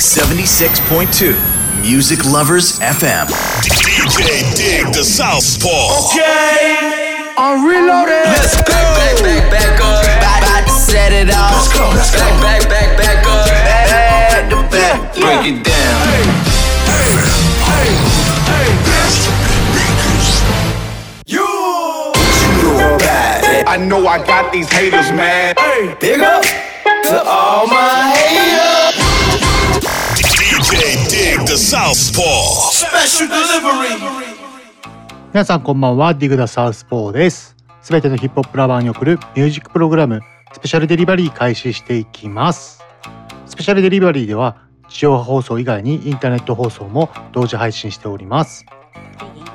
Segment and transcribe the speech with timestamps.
[0.00, 1.36] 76.2
[1.82, 3.26] Music Lovers FM.
[3.60, 6.08] DJ Dig the Southpaw.
[6.08, 8.24] Okay, I'm reloaded.
[8.24, 8.72] Let's go.
[8.72, 10.00] Back, back, back, up.
[10.00, 11.52] About, about to set it off.
[11.52, 12.24] Let's go, let's go.
[12.40, 13.46] Back, back, back, back up.
[13.46, 15.12] Back to back.
[15.12, 16.00] Break it down.
[23.68, 25.56] I know I got these haters mad.
[26.00, 28.69] Big up to all my haters.
[31.50, 32.70] The Southpaw.
[32.70, 33.98] Special delivery.
[35.32, 36.14] 皆さんこんばんは。
[36.14, 37.56] ディグダサウスポーです。
[37.82, 40.20] すべてのヒップホップラバーに送るミュージックプログラム
[40.52, 42.84] スペシャルデリバリー開始していきます。
[43.46, 48.64] スペシャルデリバリーでは地上波放送以外にインターネット放送も同時配信しております。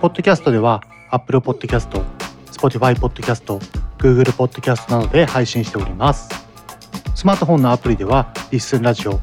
[0.02, 2.04] ポッドキャストでは Apple Podcast、
[2.52, 3.58] Spotify Podcast、
[4.00, 6.28] Google Podcast などで配信しております。
[7.16, 9.18] スマートフォンのアプリではリッスンラジオ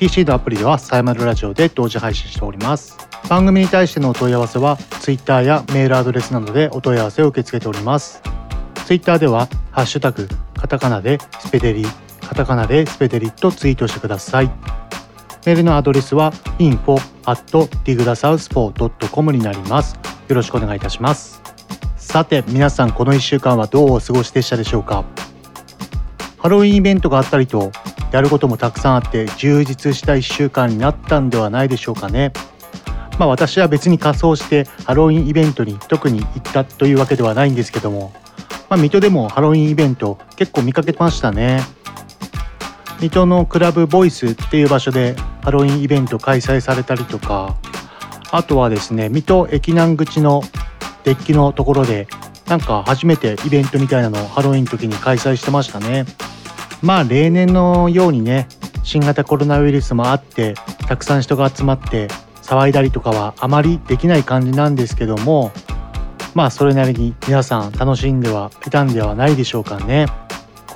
[0.00, 2.96] PC のアプリではサイマルラジオで同時配信しております。
[3.28, 8.22] 番組に対してのお問い合わせは Twitter やメールアドレスなどでお問い合わせを受け付けております。
[8.86, 11.84] Twitter ではハッシュタグカタカナでスペデリ
[12.26, 14.46] カタカナでスペデリとツイートしてください。
[15.44, 17.44] メールのアドレスは info at
[17.84, 19.98] digdasouthpaw.com になります。
[20.28, 21.42] よろしくお願いいたします。
[21.98, 25.04] さて皆さんこの1週間はどうお過ごしでしたでしょうか？
[26.40, 27.70] ハロウィンイベントがあったりと
[28.12, 32.32] やることもたくさんあって充実した1週間になったんではないでしょうかね。
[33.18, 38.12] まあ私は別に仮装してハロウィンイベントに特に行ったというわけではないんですけども、
[38.70, 41.60] まあ、水戸でもハロウィンイベント結構見かけましたね。
[43.00, 47.56] 水戸のクラブボイスっていう場所でハロウィンイベント開催されたりとか。
[48.32, 50.42] あとはですね水戸駅南口の
[51.04, 52.06] デッキのところで
[52.46, 56.04] なんか初めてイベントみたいなのをハロウィンの時に開催してましたね。
[56.82, 58.48] まあ例年のようにね
[58.82, 60.54] 新型コロナウイルスもあって
[60.88, 62.08] たくさん人が集まって
[62.42, 65.52] 騒いだりとかはあまりできない感じなんですけども
[66.34, 70.06] まあそれなりに皆さん楽しんではいたんではないでしょうかね。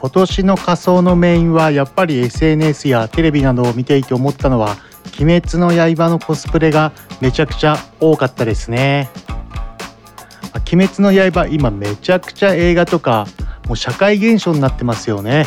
[0.05, 4.77] 今年の仮装のメインはやっぱり SNS やテレビなどを見ていて思ったのは
[5.19, 6.93] 「鬼滅の刃」のコスプレが
[7.23, 9.09] めちゃくちゃ多かったですね。
[10.71, 13.27] 鬼滅の刃今めちゃくちゃ映画とか
[13.67, 15.47] もう社会現象になってますよね。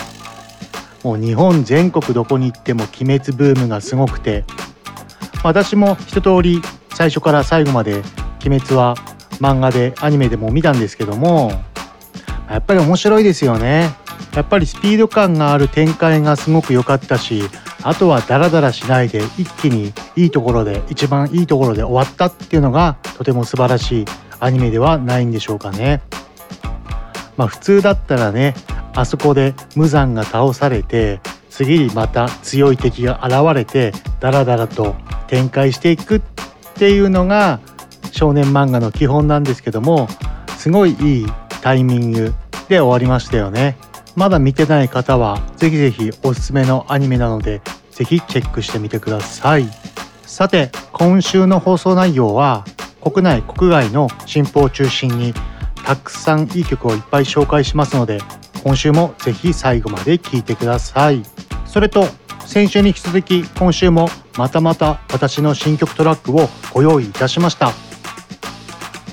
[1.03, 4.43] もう日本全国どこに行っても鬼滅ブームがすごくて
[5.43, 6.61] 私も一通り
[6.93, 8.01] 最初から最後まで
[8.45, 8.95] 鬼滅は
[9.39, 11.51] 漫画でアニメでも見たんですけども
[12.49, 13.89] やっぱり面白いですよね。
[14.33, 17.43] やっぱりスピード感がある展開がすごく良かったし
[17.81, 24.05] あとはダラダラしないで一気にいいところで一番いいところで終わったっていうのがとても素晴らしい
[24.39, 26.01] アニメではないんでしょうかね。
[27.35, 28.53] まあ普通だったらね
[28.97, 31.21] あそこで無惨が倒されて
[31.51, 34.95] 次にまた強い敵が現れてダラダラと
[35.27, 36.21] 展開していくっ
[36.73, 37.59] ていうのが
[38.11, 40.07] 少年漫画の基本なんですけども
[40.57, 41.25] すごいいい
[41.61, 42.33] タイミング
[42.69, 43.77] で終わりましたよね。
[44.15, 49.69] まだ見てない方はぜひぜひおすすめのアニメなのでぜひチェックしてみてください。
[50.23, 52.65] さて今週の放送内容は
[52.99, 55.35] 国内国外の新報を中心に
[55.85, 58.19] たくさんいい曲をいっぱい紹介しますので
[58.67, 61.23] 今週もぜひ最後まで聴いてください。
[61.65, 62.05] それと
[62.45, 67.71] 先週に引き続き今週もまたまた私の新曲トラックをご用意いたしました。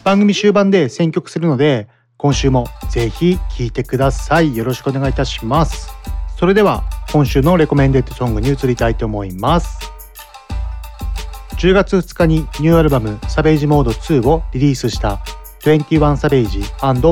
[0.03, 4.57] 番組終盤で選曲するので今週もぜひ聴いてください。
[4.57, 5.89] よろしくお願いいたします。
[6.37, 6.83] それでは
[7.13, 9.79] 今週のレコメンデッドソングに移りたいと思います。
[11.59, 15.21] 10月2日にニューアルバムサベージモード2をリリースした
[15.65, 16.61] 21サベージ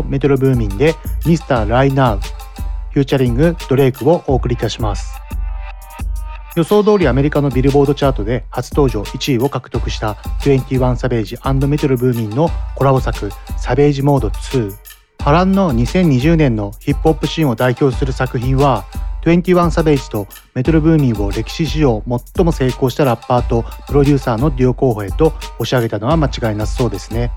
[0.08, 0.92] メトロブーミンで
[1.24, 1.66] Mr.
[1.66, 2.18] Right Now
[2.90, 5.18] フューチャリングドレイクをお送りいたします
[6.54, 14.70] 予想通りアメリカのビルボードチャートで初登場1位を獲得した21サベージメトロブーミンのコラボ作サベージモード2
[15.18, 18.84] 波乱の2020年のヒップホップシーンを代表する作品は
[19.24, 22.02] 21サベージとメトロブーミンを歴史史上
[22.36, 25.28] 最も成功したラッパーとプロデューサーのデュオ候補へと
[25.58, 27.30] 押し上げたのは間違いなさそうですね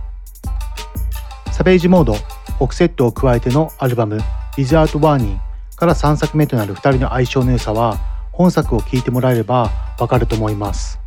[1.56, 2.18] サベージモード
[2.60, 4.20] オクセットを加えてのアルバム
[4.58, 5.42] 「リザート・ワーニン」
[5.78, 7.98] から3作目となる2人の相性の良さは
[8.34, 11.00] 本作を聴いてもらえればわかると思います。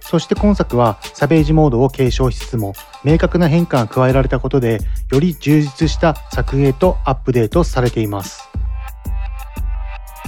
[0.00, 2.72] そして今作はサベージモードを継承しつつも
[3.04, 8.48] 明確な変化が加えられたことでより充実した作品へとアップデートされています。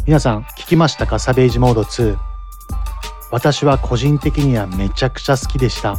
[0.06, 1.18] 皆さん聞きましたか？
[1.18, 2.16] サベージモード2
[3.32, 5.96] 私は個人的にはめちゃくちゃ好きでした。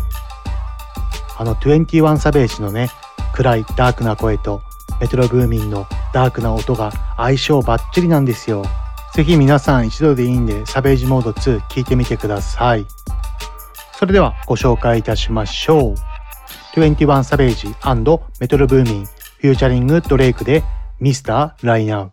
[1.38, 2.90] あの21サベージのね
[3.38, 4.64] 暗いダークな声と
[5.00, 8.66] メトロブーミンのダークな音が相性バッチリなんですよ
[9.14, 12.86] ぜひ皆さん一度でいいんでサベージモード2聞いてみてください。
[13.94, 15.96] それではご紹介いたしましょう。
[16.80, 17.68] 21サベージ
[18.40, 20.64] メトロブーミンフューチャリングドレイクで
[21.00, 22.12] ミスターライナウ。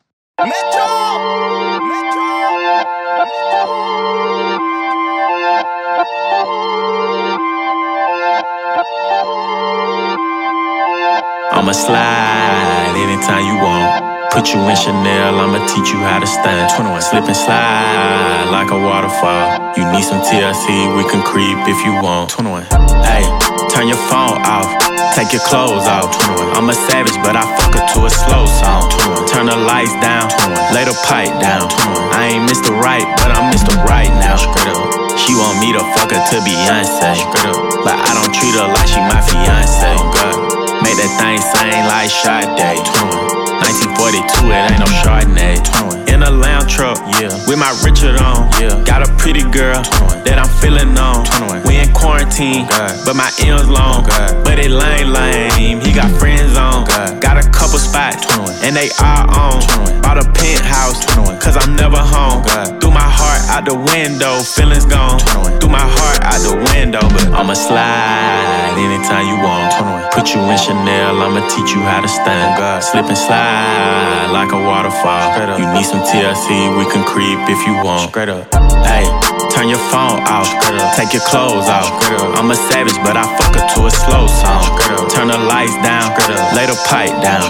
[11.74, 14.30] Slide anytime you want.
[14.30, 16.70] Put you in Chanel, I'ma teach you how to stand.
[16.74, 17.02] 21.
[17.02, 19.74] Slip and slide like a waterfall.
[19.78, 22.30] You need some TLC, we can creep if you want.
[22.30, 22.66] 21.
[23.02, 23.26] Hey,
[23.70, 24.66] turn your phone off,
[25.14, 26.10] take your clothes off.
[26.34, 26.58] 21.
[26.58, 28.90] I'm a savage, but I fuck her to a slow song.
[28.90, 29.26] 21.
[29.30, 30.74] Turn the lights down, 21.
[30.74, 31.70] lay the pipe down.
[31.70, 32.14] 21.
[32.14, 32.74] I ain't Mr.
[32.74, 33.74] Right, but I'm Mr.
[33.86, 34.34] Right now.
[34.34, 35.18] Up.
[35.18, 37.14] She want me to fuck her to Beyonce.
[37.14, 37.86] Straight up.
[37.86, 40.13] But I don't treat her like she my fiance.
[40.84, 42.44] Make that thing sing like Sade.
[43.64, 46.13] 1942, it ain't no Chardonnay.
[46.24, 46.32] 21.
[46.32, 47.32] In a lounge truck, yeah.
[47.46, 48.82] With my Richard on, yeah.
[48.84, 50.24] Got a pretty girl 21.
[50.24, 51.24] that I'm feeling on.
[51.24, 51.62] 21.
[51.68, 52.92] We in quarantine, God.
[53.04, 54.04] but my M's long.
[54.04, 54.44] God.
[54.44, 55.80] But it lame, lame.
[55.80, 56.84] He got friends on.
[56.84, 57.20] God.
[57.20, 58.64] Got a couple spots, 21.
[58.64, 59.60] and they all on.
[59.60, 60.02] 21.
[60.02, 61.40] Bought a penthouse, 21.
[61.40, 62.44] cause I'm never home.
[62.80, 65.20] Threw my heart out the window, feelings gone.
[65.20, 65.60] 21.
[65.60, 69.72] Threw my heart out the window, but I'ma slide anytime you want.
[69.76, 70.12] 21.
[70.12, 72.56] Put you in Chanel, I'ma teach you how to stand.
[72.58, 72.80] God.
[72.82, 75.58] Slip and slide like a waterfall.
[75.58, 78.14] You need some TLC, we can creep if you want.
[78.14, 78.46] Straight up.
[78.86, 79.02] Hey,
[79.50, 80.46] turn your phone off.
[80.94, 81.90] Take your clothes off.
[82.38, 84.62] I'm a savage, but I fuck her to a slow song.
[85.10, 86.14] Turn the lights down.
[86.54, 87.42] Lay the pipe down.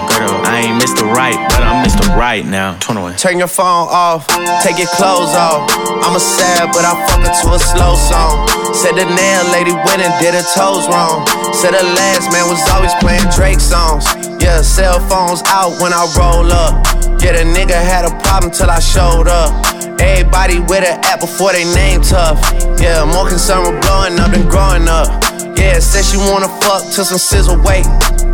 [0.49, 1.05] I ain't Mr.
[1.05, 2.09] Right, but I'm Mr.
[2.17, 2.73] Right now.
[2.81, 3.17] 21.
[3.17, 4.25] Turn your phone off,
[4.65, 5.69] take your clothes off.
[6.01, 8.49] I'm a sad, but I fuck her to a slow song.
[8.73, 11.21] Said the nail lady went and did her toes wrong.
[11.53, 14.09] Said the last man was always playing Drake songs.
[14.41, 17.04] Yeah, cell phones out when I roll up.
[17.25, 19.49] Yeah, the nigga had a problem till I showed up.
[19.97, 22.37] Everybody with an app before they name tough.
[22.77, 25.09] Yeah, more concerned with blowing up than growing up.
[25.57, 27.81] Yeah, said she wanna fuck till some scissor wait.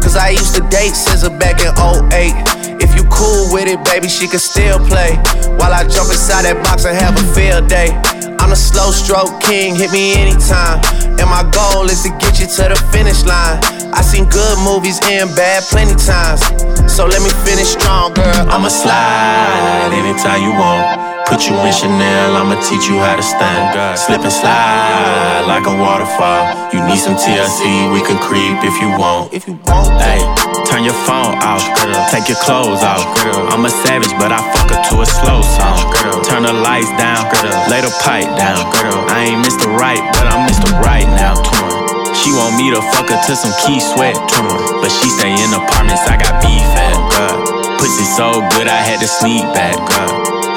[0.03, 2.35] Cause I used to date scissor back in 08.
[2.83, 5.15] If you cool with it, baby, she can still play.
[5.55, 7.95] While I jump inside that box and have a field day.
[8.41, 10.81] I'm a slow stroke king, hit me anytime.
[11.21, 13.61] And my goal is to get you to the finish line.
[13.93, 16.41] I seen good movies and bad plenty times.
[16.91, 18.49] So let me finish strong, girl.
[18.49, 20.99] I'ma slide anytime you want.
[21.29, 23.71] Put you in Chanel, I'ma teach you how to stand.
[23.97, 26.43] Slip and slide like a waterfall.
[26.73, 29.31] You need some TLC, we can creep if you want.
[29.31, 30.19] If you want, Hey,
[30.67, 31.63] turn your phone off,
[32.11, 32.99] take your clothes off.
[33.23, 33.47] girl.
[33.53, 35.79] I'm a savage, but I fuck her to a slow song.
[36.31, 37.28] Turn the lights down,
[37.68, 38.63] lay the pipe down.
[39.12, 39.68] I ain't Mr.
[39.68, 40.72] Right, but I'm Mr.
[40.80, 41.36] Right now.
[42.16, 46.07] She want me to fuck her to some key sweat, but she stay in apartments.
[46.07, 47.78] I got beef at.
[47.80, 49.75] Pussy so good, I had to sneak back.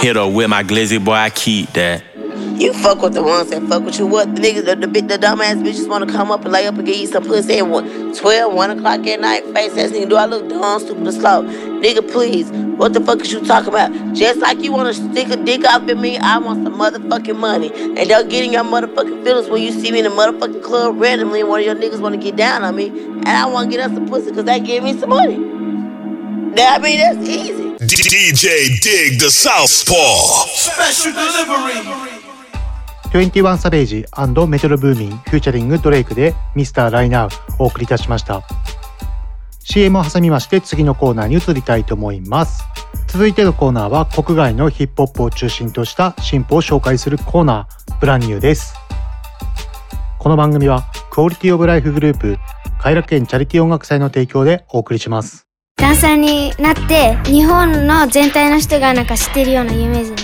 [0.00, 2.13] Hit her with my glizzy, boy, I keep that.
[2.56, 4.06] You fuck with the ones that fuck with you.
[4.06, 6.76] What the niggas, the, the, big- the dumbass bitches wanna come up and lay up
[6.76, 9.44] and give you some pussy at one, 12, 1 o'clock at night.
[9.46, 11.42] Face ass nigga, do I look dumb, stupid, or slow?
[11.42, 13.90] Nigga, please, what the fuck is you talking about?
[14.14, 17.72] Just like you wanna stick a dick up in me, I want some motherfucking money.
[17.74, 21.00] And don't get in your motherfucking feelings when you see me in the motherfucking club
[21.00, 22.86] randomly and one of your niggas wanna get down on me.
[22.88, 25.36] And I wanna get us some pussy because they give me some money.
[25.36, 27.64] Now, I mean, that's easy.
[27.84, 30.46] DJ Dig the Southpaw.
[30.54, 32.23] Special delivery.
[33.14, 34.04] 21 Savage
[34.48, 36.66] Metro Boomin featuring Drake で Mr.
[36.66, 37.28] Right Now
[37.60, 38.42] お送りいたしました。
[39.60, 42.64] CM を挟みまして次のコーナーに移りたいと思います。
[43.06, 48.74] 続いてのコーナーは国外のヒップホップを中心とした新譜を紹介するコーナー Brand New です。
[50.18, 52.36] この番組はクオリティオブライフグループ
[52.80, 55.46] 偕楽園チャリティー音楽祭の提供でお送りします。
[55.76, 60.23] ダンサーになって日本の全体の人がなんか知ってるようなイメージ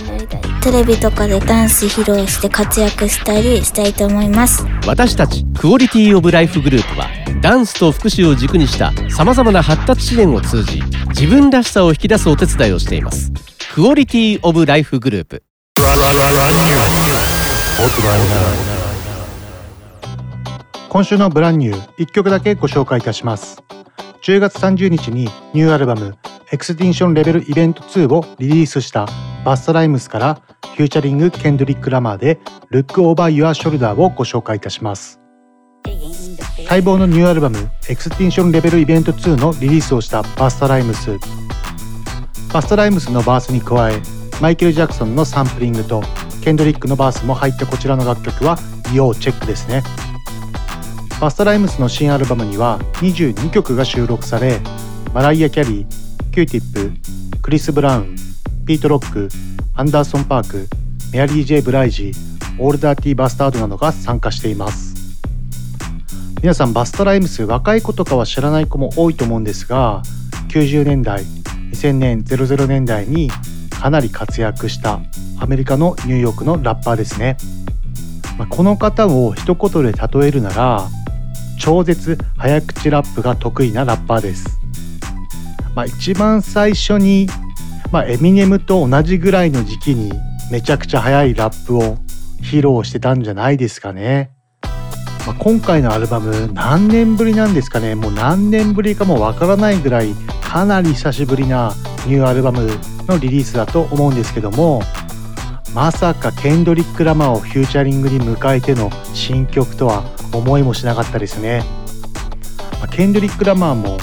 [0.61, 4.65] テレビとかでダンス披露して活躍したりしたいと思います。
[4.85, 7.07] 私たちクオリティオブライフグループは
[7.41, 13.31] ダンスと福祉を軸にしたさまざまな発達支援を通じ自分らしさを引き出すお手伝いをしています。
[13.73, 15.43] クオリティオブライフグループ。
[20.89, 23.63] 今週の Brand New 1曲だけご紹介いたします
[24.23, 26.15] 10月30日にニューアルバム
[26.51, 29.07] Extinction Level Event 2をリリースした
[29.43, 30.41] Busta Rhymes から
[30.75, 35.19] featuring ケンドリック・ラマーで Look Over Your Shoulder をご紹介いたします。
[36.69, 37.57] 待望のニューアルバム
[37.89, 43.99] Extinction Level Event 2のリリースをした Busta Rhymes。Busta Rhymes のバースに加え
[44.39, 46.03] マイケル・ジャクソンのサンプリングと
[46.43, 48.57] ケンドリックのバースも入ったこちらの楽曲は
[48.93, 49.81] 要チェックですね。
[51.21, 54.59] Busta Rhymes の新アルバムには22曲が収録され
[55.13, 58.15] マライア・キャリー、キューティップ、クリス・ブラウン、
[58.65, 59.29] ピート・ロック、
[59.75, 60.67] アンダーソン・パーク、
[61.13, 62.15] メアリー・ J・ブライジ、
[62.57, 64.95] オール・ダーティー・バスタードなどが参加しています。
[66.41, 70.01] 皆さん Busta Rhymes 若い子とかは知らない子も多いと思うんですが
[70.49, 73.29] 90年代2000年00年代に
[73.69, 75.01] かなり活躍した
[75.39, 77.37] アメリカのニューヨークのラッパーですね、
[78.39, 80.87] ま、この方を一言で例えるなら
[81.61, 84.59] 超絶早口ラップが得意なラッパーです、
[85.75, 87.27] まあ、一番最初に、
[87.91, 90.11] まあ、エミネムと同じぐらいの時期に
[90.51, 91.97] めちゃくちゃ速いラップを
[92.41, 94.31] 披露してたんじゃないですかね、
[95.27, 97.93] まあ、今回のアルバム何年ぶりなんですかね。
[97.93, 101.75] もう何年ぶりかもわからないぐらいかなり久しぶりな
[102.07, 102.67] ニューアルバム
[103.07, 104.81] のリリースだと思うんですけども
[105.75, 110.03] まさかケンドリック・ラマーを featuring に迎えての新曲とは
[110.33, 111.63] 思いもしなかったですね、
[112.79, 113.97] まあ、ケンドリック・ラマーも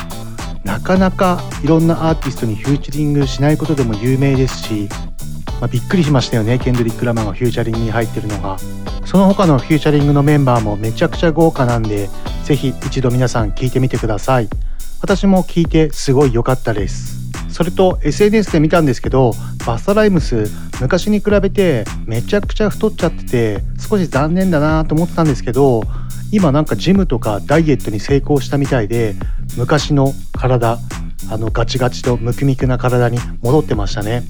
[0.65, 4.89] なかなかいろんなアーティストに featuring しないことでも有名ですし、
[5.61, 8.59] まあ、びっくりしましたよねケンドリック・ラマーが featuring に入ってるのが。
[9.09, 12.11] その他の featuring のメンバーもめちゃくちゃ豪華なんで
[12.45, 14.51] ぜひ一度皆さん聞いてみてください。
[15.01, 17.18] 私も聞いてすごい良かったです。
[17.59, 19.33] それと SNS で見たんですけど
[19.67, 20.45] Busta Rhymes
[20.81, 25.83] 昔に比べてめちゃくちゃ太っちゃってて少し残念だなと思ってたんですけど
[26.31, 29.17] 今なんかジムとかダイエットに成功したみたいで
[29.57, 30.79] 昔の体
[31.33, 34.23] あのガチガチとムキムキな体に戻ってましたね。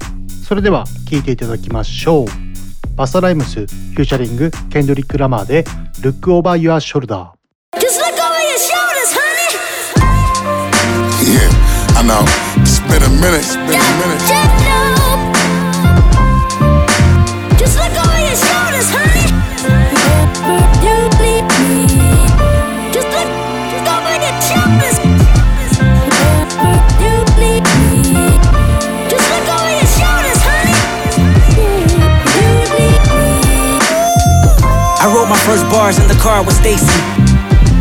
[0.43, 2.27] それでは聴いていただきましょう。
[2.95, 5.65] Busta Rhymes featuring ケンドリック・ラマーで
[6.01, 7.29] Look Over Your Shoulder
[11.95, 12.78] I know.
[13.21, 13.43] It's been a minute.
[13.43, 14.23] It's been a minute.
[17.59, 19.27] Just look over your shoulders, honey.
[20.79, 21.83] You leave me.
[22.95, 23.27] Just look,
[23.67, 25.03] just over your shoulders.
[27.03, 28.07] You leave me.
[29.11, 30.79] Just look over your shoulders, honey.
[32.39, 33.27] You leave me.
[35.03, 36.87] I wrote my first bars in the car with Stacy.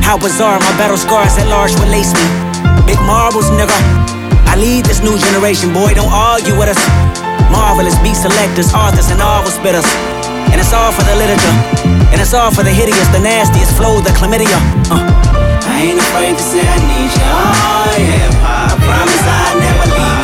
[0.03, 2.27] How bizarre, my battle scars at large will lace me.
[2.87, 4.08] Big marbles, nigga.
[4.59, 6.81] Lead this new generation, boy, don't argue with us.
[7.55, 9.87] Marvelous beat selectors, authors, and novel spitters.
[10.51, 11.55] And it's all for the literature.
[12.11, 14.59] And it's all for the hideous, the nastiest flow, the chlamydia.
[14.91, 14.99] Uh.
[15.63, 17.23] I ain't afraid to say I need you.
[17.23, 18.27] Oh, yeah.
[18.43, 20.18] I promise I never leave.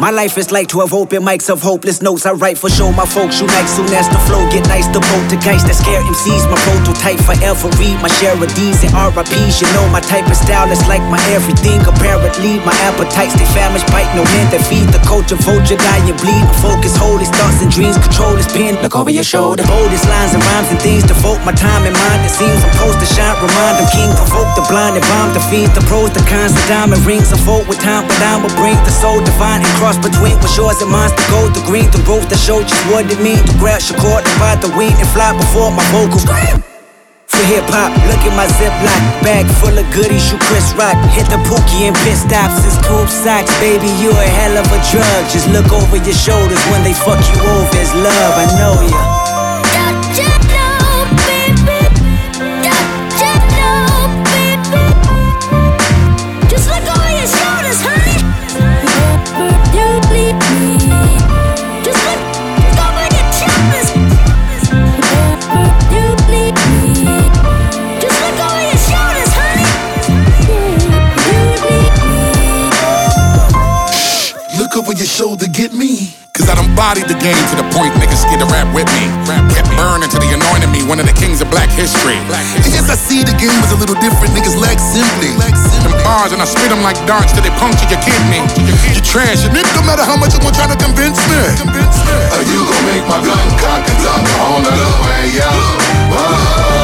[0.00, 2.26] My life is like 12 open mics of hopeless notes.
[2.26, 4.90] I write for show my folks you like soon as the flow get nice.
[4.90, 6.50] The poltergeist that scare MCs.
[6.50, 9.62] My prototype forever read my share of D's and RIPs.
[9.62, 11.78] You know my type of style is like my everything.
[11.86, 15.38] Apparently, my appetites they famished, bite no hand that feed the culture.
[15.38, 16.42] Vulture die and bleed.
[16.58, 17.94] Focus, hold thoughts and dreams.
[17.96, 18.74] Control his pen.
[18.82, 19.62] Look over your shoulder.
[19.64, 21.06] Boldest lines and rhymes and things.
[21.06, 22.20] Devote my time and mind.
[22.26, 23.38] It seems I'm supposed to shine.
[23.38, 24.10] Remind them king.
[24.18, 25.70] Provoke the blind and bomb the fiends.
[25.72, 27.30] The pros, the cons, the diamond rings.
[27.30, 30.56] I vote with time, but I will bring the soul divine and cross between what's
[30.56, 31.12] yours and mine.
[31.12, 34.00] The gold, the green, the rose that showed just what it mean to grab your
[34.00, 36.24] cord, divide the weed and fly before my vocals.
[36.24, 36.64] Scream!
[37.28, 40.24] For hip hop, look at my ziploc bag full of goodies.
[40.32, 42.64] You Chris Rock, hit the pookie and pit stops.
[42.64, 43.92] It's tube socks, baby.
[44.00, 45.20] You a hell of a drug.
[45.28, 47.76] Just look over your shoulders when they fuck you over.
[47.76, 50.43] It's love, I know ya.
[76.74, 79.06] Cause bodied the game to the point niggas scared to rap with me.
[79.54, 82.18] Kept burning till they anointing me one of the kings of black history.
[82.58, 85.30] And yes, I see the game was a little different, niggas lack simply.
[85.86, 88.42] Them bars and I spit them like darts till they puncture your kidney.
[88.90, 91.38] You trash, and it no matter how much you want trying to convince me.
[92.34, 95.54] Are you gonna make my gun cock and talk all the way up?
[96.10, 96.74] Whoa.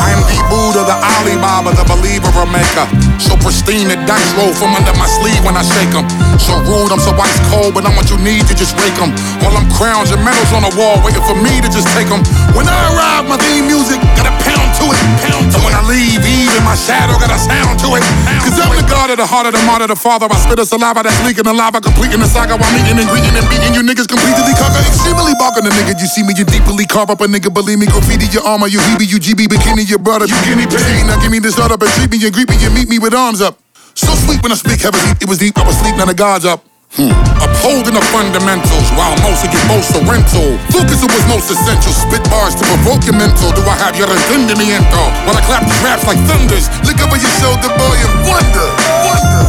[0.00, 2.88] I'm the Buddha, the Alibaba, the believer or maker.
[3.18, 6.04] So pristine, the dice roll from under my sleeve when I shake them.
[6.36, 9.12] So rude, I'm so ice cold, but I'm what you need to just rake them.
[9.42, 12.20] All them crowns and medals on the wall, waiting for me to just take them.
[12.52, 15.00] When I arrive, my theme music got a pound to it.
[15.24, 15.80] Pound to and when it.
[15.80, 18.04] I leave, even my shadow got a sound to it.
[18.44, 20.28] Cause I'm the god of the heart of the martyr, the father.
[20.28, 23.32] I spit a saliva that's leaking the lava, completing the saga while meeting and greeting
[23.32, 24.82] and beating you niggas completely conquer.
[24.84, 27.86] Extremely barking the nigga, you see me, you deeply carve up a nigga, believe me,
[27.88, 31.06] graffiti your armor, you heebie, you GB, bikini, your brother, you guinea pig.
[31.08, 33.14] Now give me this up and treat me and greet me and meet me with
[33.14, 33.62] arms up.
[33.94, 36.42] So sweet when I speak heavy, it was deep, I was sleep, now the God's
[36.42, 36.66] up.
[36.98, 37.14] Hmm.
[37.38, 40.58] Upholding the fundamentals while most get most are rental.
[40.74, 41.94] Focus was most essential.
[41.94, 43.54] Spit bars to provoke your mental.
[43.54, 45.02] Do I have your entendimiento?
[45.22, 46.66] While I clap these raps like thunders.
[46.82, 48.66] Look over your shoulder, boy, and wonder,
[49.06, 49.42] wonder.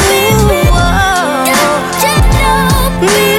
[0.00, 0.80] Ooh, oh,
[3.04, 3.29] understand?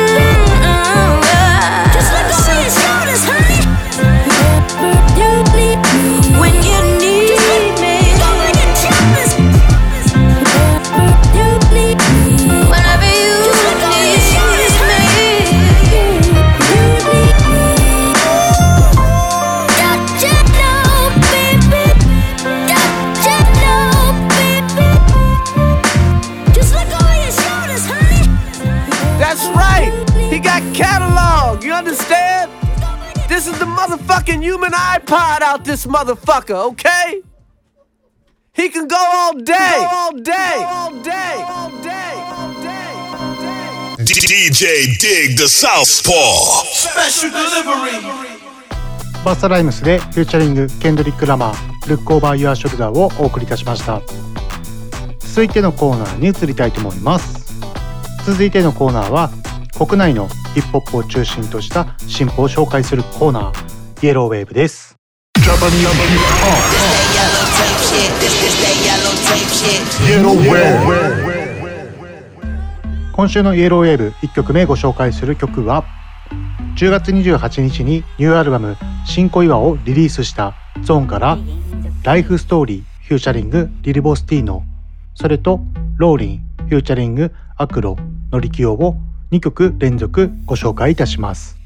[34.21, 37.21] Motherfucking human iPod out this motherfucker, okay?
[38.53, 44.03] He can go all day, all day, all day, all day, all day.
[44.03, 46.65] DJ Dig the Southpaw.
[46.65, 48.41] Special delivery.
[49.23, 54.01] バスタライムスでフューチャリングケンドリック・ラマールックオーバー・ユア・ショルダーをお送りいたしました
[55.19, 57.53] 続いてのコーナーに移りたいと思います
[58.25, 59.29] 続いてのコーナーは
[59.77, 64.95] 国内のヒップホップを中心とした進歩を紹介するコーナーイエローウェーブです
[73.13, 75.83] 今週のイエローウェーブ1曲目ご紹介する曲は
[76.79, 81.37] 10月28日にニューアルバム「新小岩」をリリースしたゾーンから
[82.01, 84.63] 「ライフストーリー」フューチャリングリルボスティーノ
[85.13, 85.59] それと
[85.97, 87.97] 「ローリン」フューチャリングアクロ
[88.31, 88.95] ノリキオを
[89.31, 91.60] 2曲連続ご紹介いたします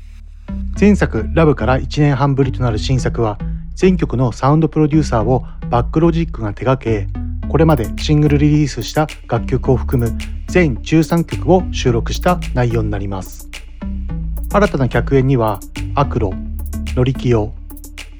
[0.78, 3.40] 前作「ラブ」から1年半ぶりとなる新作は
[3.76, 7.08] 全曲のサウンドプロデューサーをバックロジックが手掛け
[7.48, 10.18] これまでシングルリリースした楽曲を含む
[10.48, 13.50] 全13曲を収録した内容になります。
[14.52, 15.60] 新たな客演には
[15.96, 16.34] アクロ、
[16.96, 17.54] ノリキヨ、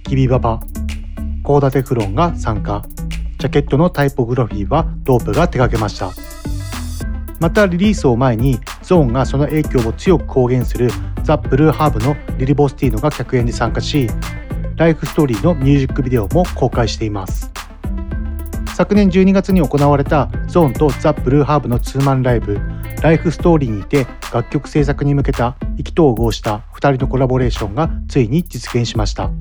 [0.04, 0.62] キビババ、
[1.44, 2.86] コーダテフロンが参加
[3.38, 6.12] ジャケットのタイポグラフィーはロープが手掛けました。
[7.40, 10.92] またリリースを前にゾーンがその影響を強く公言する
[11.24, 14.08] ザ・ブルーハーブのリリボスティーノが客演に参加し
[14.76, 17.52] ライフストーリーのミュージックビデオも公開しています。
[18.76, 22.60] 昨年12月に行われたゾーンとザ・ブルーハーブのツーマンライブ
[23.02, 29.32] ライフストーリーにて楽曲制作に向けた意気投合した2人のコラボレーションがついに実現しました。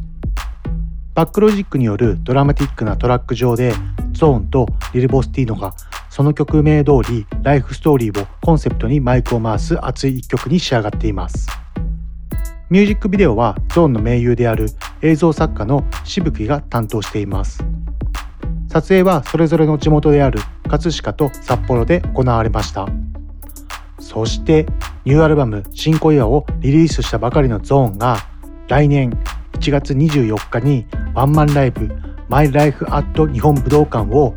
[1.14, 3.75] バックロジックによるドラマティックなトラック上で
[4.12, 5.75] ゾーンとリル・ボスティーノが
[6.14, 11.48] その曲名通りライフストーリーをコンセプトにマイクを回す熱い一曲に仕上がっています。
[12.70, 14.68] ミュージックビデオはゾーンの盟友である
[15.03, 17.64] 映像作家の渋木が担当しています。
[18.68, 22.87] 撮影はそれぞれの地元である葛飾と札幌で行われました。
[23.98, 24.66] そして
[25.05, 28.18] ニューアルバム「新小岩」をリリースしたばかりのゾーンが
[28.68, 29.11] 来年
[29.55, 31.90] 1月24日にワンマンライブ
[32.31, 34.37] 「マイ・ライフ・アット日本武道館」を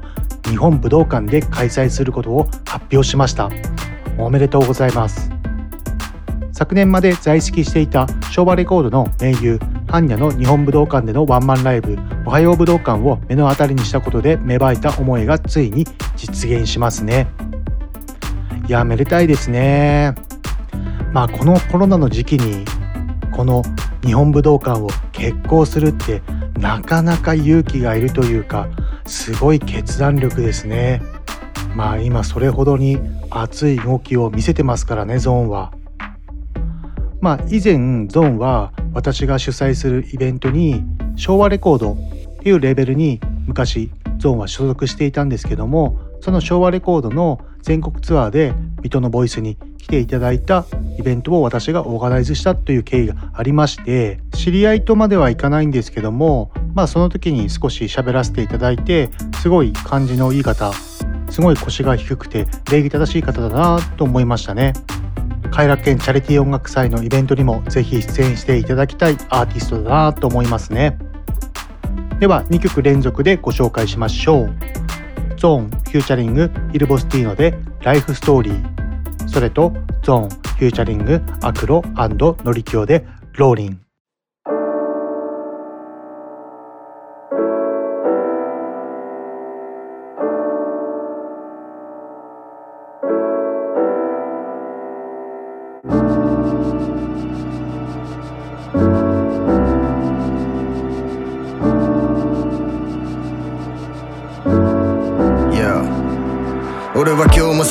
[0.49, 3.49] 日本武道館で開催することを発表しました。
[4.17, 5.29] おめでとうございます。
[6.51, 17.27] 昨年まで在籍していた昭和レコードの盟友般若の日本武道館でのワンマンライブ「おはよう武道館」を目の当たりにしたことで芽生えた思いがついに実現しますね。
[18.67, 20.15] いやめでたいですね。
[21.13, 22.65] まあこのコロナの時期に
[23.31, 23.62] この
[24.03, 26.21] 日本武道館を決行するって
[26.60, 28.67] なかなか勇気がいるというか
[29.08, 31.02] すごい決断力ですね。
[31.76, 35.72] まあ今それほどに熱い動きを見せてますからねゾーンは。
[37.22, 40.84] まあ以前ゾーンは私が主催するイベントに
[41.15, 41.98] 昭和レコードっ
[42.43, 50.65] ていうレーベルに昔ゾーンは所属していたんですけどもその昭和レコードの全国ツアーで水戸のボイスに来ていただいた
[50.98, 59.09] イベントを私がオーガナイズしたという経緯がありまして知り合いとまではいかないんですけどもまあその時に少し喋らせていただいて
[59.41, 60.71] すごい感じのいい方
[61.27, 64.73] すごい腰が低くて礼儀正しい方だなと思いましたね。
[65.49, 70.99] 偕楽園チャリティー音楽祭のイベントにもぜひ出演していただきたいアーティストだなと思いますね。
[72.19, 74.55] では2曲連続でご紹介しましょう。
[75.36, 79.27] ZORN featuring ILL-BOSSTINO で Life Story。
[79.27, 83.87] それとゾーンフューチャリングアクロノリキオでローリン。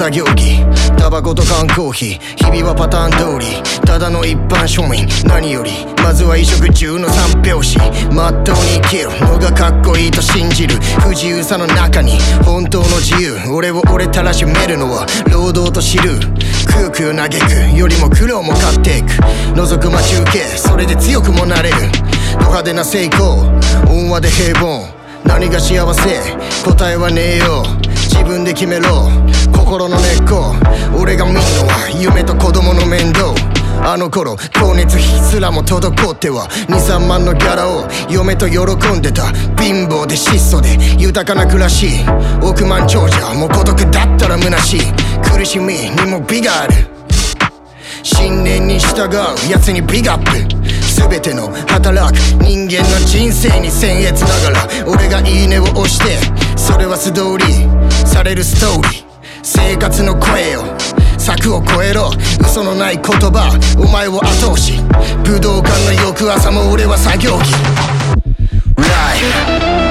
[0.07, 0.65] 作業着
[0.97, 5.73] タバコと缶コーヒー日々はパターン通りただの一般庶民何より。
[5.97, 7.77] まずは衣食住の三拍子
[8.15, 16.21] まっとうに生きるのがかっこいいと信じる不自由さの中に本当の自由俺を俺たらしめるのは労働と知る。
[16.71, 17.41] 空空嘆
[17.75, 19.11] くよりも苦労も買っていく。
[19.59, 21.77] 覗く待ち受けそれで強くもなれる。
[22.35, 23.51] ド派手な成功
[23.91, 24.87] 温和で平凡。
[25.25, 26.21] 何が幸せ
[26.65, 27.65] 答えはねえよ。
[28.09, 29.11] 自分で決めろ。
[29.67, 30.55] 心の根っこ。
[30.97, 33.35] 俺が見るのは夢と子供の面倒。
[33.83, 36.49] あの頃光熱費すらも滞っては。
[36.69, 38.61] 23万のギャラを嫁と喜
[38.97, 39.27] んでた。
[39.61, 41.89] 貧乏で質素で豊かな暮らし。
[42.43, 44.81] 億万長者も孤独だったら虚しい。
[45.35, 46.75] 苦しみにも美がある。
[48.05, 54.69] 信念に従う奴にビッグアップ全ての働く人間の人生に僭越ながら。
[54.87, 56.17] 俺がいいねを押して
[56.57, 57.67] それは素通り
[58.07, 59.06] されるストーリー。
[59.49, 60.65] 生活の声を
[61.19, 62.11] 柵を越えろ。
[62.41, 64.81] 嘘のない言葉お前を後押し。
[65.25, 67.53] 武道館の翌朝も俺は作業着。
[68.77, 69.86] Life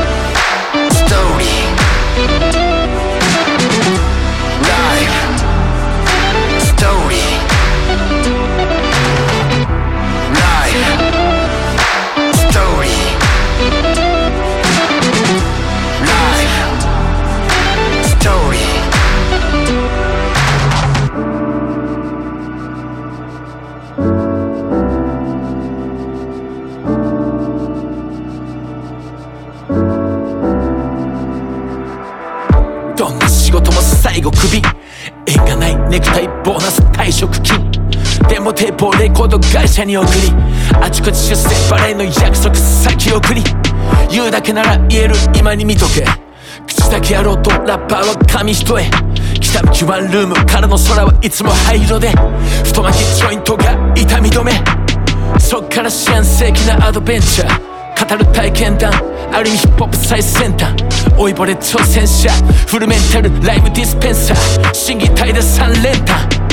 [35.96, 37.72] ネクタイボーナス退職金
[38.28, 40.12] デモテープをレコード会社に送り
[40.82, 43.42] あちこち出世バレーの約束先送り。
[44.12, 46.04] 言うだけなら言える今に見とけ。
[46.68, 48.84] 口だけやろうとラッパーは紙一重。
[49.40, 52.10] 北向きワンルームからの空はいつも灰色で。
[52.66, 54.52] 太巻きジョイントが痛み止め。
[55.40, 57.75] そっから四半世紀なアドベンチャー。
[57.96, 59.16] 語る体験談。
[59.36, 60.74] ある意味ヒップホップ最先端
[61.18, 62.30] 老いぼれ挑戦者
[62.68, 66.45] フルメンタルライブディスペンサー審議体で3連単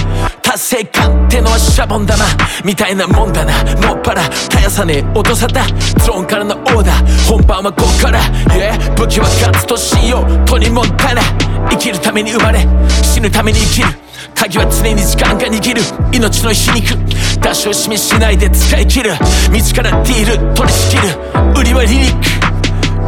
[0.43, 2.25] 達成感ってのはシャボン玉
[2.65, 3.65] みたいなもんだな。
[3.87, 5.65] もっぱら絶やさねえ音沙汰
[6.05, 7.29] ゾーンからのオーダー。
[7.29, 8.21] 本番はこっから。
[8.49, 11.23] Yeah 武器はガッツと信用トニモンタナ
[11.71, 12.67] 生きるために生まれ。
[13.03, 13.89] 死ぬために生きる。
[14.35, 15.83] 鍵は常に時間が握る。
[16.13, 16.97] 命の皮肉
[17.41, 19.13] 出し惜しみしないで使い切る。
[19.51, 20.55] 自らディール。
[20.55, 21.15] 取り仕切る。
[21.57, 22.42] 売りはリリック。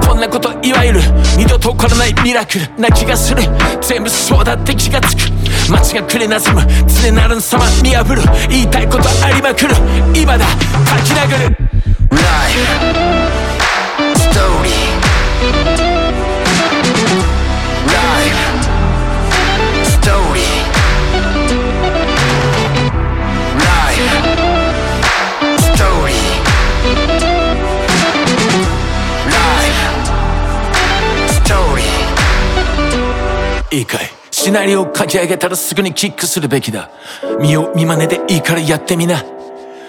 [0.07, 1.01] こんなこといわゆる。
[1.37, 2.81] 二度と起こらないミラクル。
[2.81, 3.43] な気がする。
[3.81, 5.31] 全部そうだって気がつく。
[5.71, 6.61] 街がくれなずむ。
[7.03, 8.23] 常なる様見破る。
[8.49, 9.75] 言いたいことありまくる。
[10.15, 10.47] 今だ。
[10.47, 10.57] 書
[11.05, 11.57] き殴る。
[12.11, 13.15] Life.
[14.15, 14.84] Story.
[33.75, 34.11] いいかい。
[34.31, 36.91] シナリオを書き上げたらすぐにキックするべきだ。
[37.41, 39.25] 見よう見まねでいいからやってみな。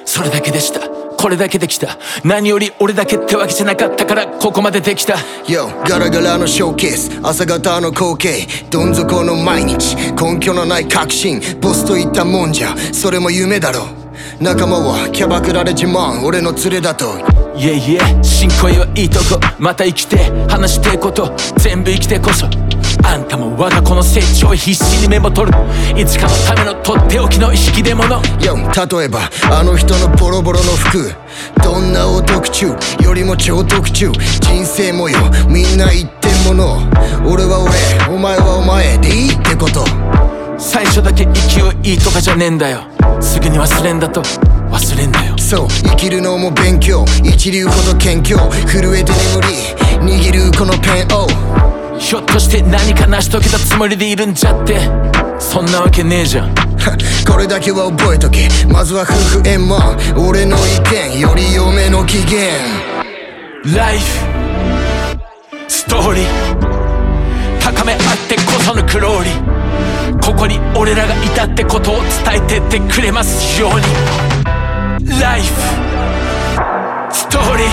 [0.06, 0.88] それだけでした。
[1.18, 1.98] これだけできた。
[2.24, 5.16] 何より俺だけってわけじゃなかったからここまでできた。
[5.46, 7.20] Yo ガラガラのショーケース。
[7.24, 8.48] 朝方の光景。
[8.70, 9.96] どん底の毎日。
[10.14, 11.42] 根拠のない確信。
[11.62, 12.76] ボスといったもんじゃ。
[12.94, 13.88] それも夢だろ。
[14.40, 16.24] 仲間はキャバクラで自慢。
[16.24, 17.18] 俺の連れだと。
[17.56, 19.40] いえいえ新恋はいいとこ。
[19.58, 20.18] また生きて
[20.50, 21.34] 話してえこと。
[21.58, 22.48] 全部生きてこそ
[23.08, 25.58] あんたも我が子の成長を必死にメモ取る。
[25.96, 28.56] いつかのためのとっておきの引き出物 Yo
[28.98, 31.14] 例えばあの人のボロボロの服。
[31.64, 32.68] どんなお特注
[33.02, 35.18] よりも超特注人生模様。
[35.48, 36.80] みんな一点物。
[37.26, 38.14] 俺は俺。
[38.14, 39.86] お前はお前でいいってこと。
[40.58, 42.84] 最初だけ勢いいいとかじゃねえんだよ。
[43.22, 44.22] すぐに忘れんだと。
[44.72, 45.38] 忘れんなよ。
[45.38, 47.06] そう生きるのも勉強。
[47.24, 48.38] 一流ほど謙虚。
[48.66, 49.86] 震えて眠り。
[50.06, 51.28] 握るこのペンを
[52.06, 54.80] ひょっとして何か成し遂げたつもりでいるんじゃって。
[55.40, 56.54] そんなわけねえじゃん。
[57.28, 58.48] これだけは覚えとけ。
[58.70, 59.98] まずは夫婦円満。
[60.16, 60.60] 俺の意
[61.16, 62.52] 見より嫁の機嫌。
[63.76, 64.06] ライフ
[65.68, 66.26] ストーリー
[67.60, 70.20] 高め合ってこそのクローリー。
[70.24, 73.80] ここに俺らがいたってことを伝えてってくれますよう
[75.10, 75.20] に。
[75.20, 75.48] ライフ
[77.12, 77.68] ストーリー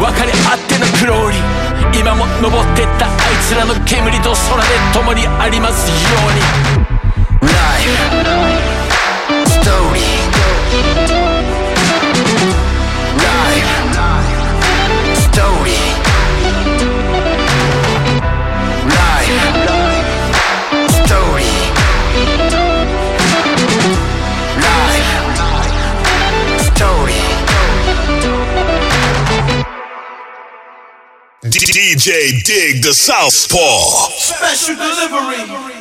[0.00, 1.55] 別れあってのクローリー
[1.98, 5.96] 今も登ってったあいつらの煙と空で共にありますよ
[6.28, 6.40] うに。
[7.40, 7.96] Life.
[9.46, 11.15] Story.
[31.58, 34.10] DJ Dig the Southpaw.
[34.18, 35.75] Special delivery.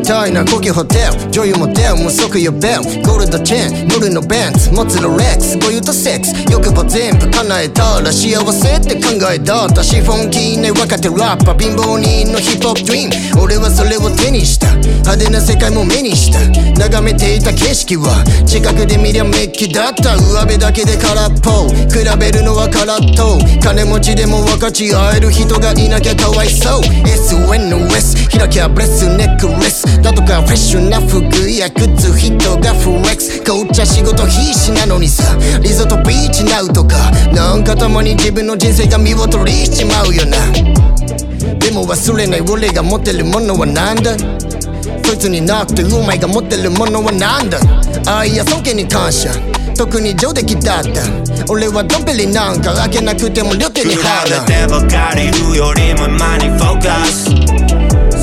[0.00, 1.30] みたいな高級ホテル。
[1.30, 2.80] 女優モデルも即呼べん。
[3.04, 4.72] ゴールドチェーン乗るのベンツ。
[4.72, 6.32] 持つロレックスご言うとセックス。
[6.50, 9.66] 欲望全部叶えたら幸せって考えた。
[9.66, 13.42] ったシフォン気ね若手ラッパー貧乏人のヒップホップドリーム。
[13.44, 14.72] 俺はそれを手にした。
[14.74, 16.40] 派手な世界も目にした。
[16.80, 20.16] 眺めていた景色は近くで見りゃメッキだった。
[20.16, 21.68] 上辺だけで空っぽ。
[21.92, 26.80] 比べるのは空っと金持ちでも分かち合える人がいなきゃかわいそう。
[27.04, 29.46] SNOS 開きゃブレスネック
[30.60, 33.42] シュな服や靴人がフレックス。
[33.42, 37.10] 紅茶仕事必死なのにさリゾートビーチナウとか。
[37.32, 40.36] なんかたまに自分の人生が見劣りしちまうよな。
[41.58, 44.16] でも忘れない俺が持ってるものはなんだ？
[45.02, 47.58] そいつになくてお前が持ってるものはなんだ？
[48.06, 49.32] 愛や尊敬に感謝。
[49.74, 51.02] 特に上出来だった。
[51.50, 54.04] 俺はドンペリなんか開けなくても両手に比べ
[54.46, 57.79] てばかりいるよりも今にフォーカス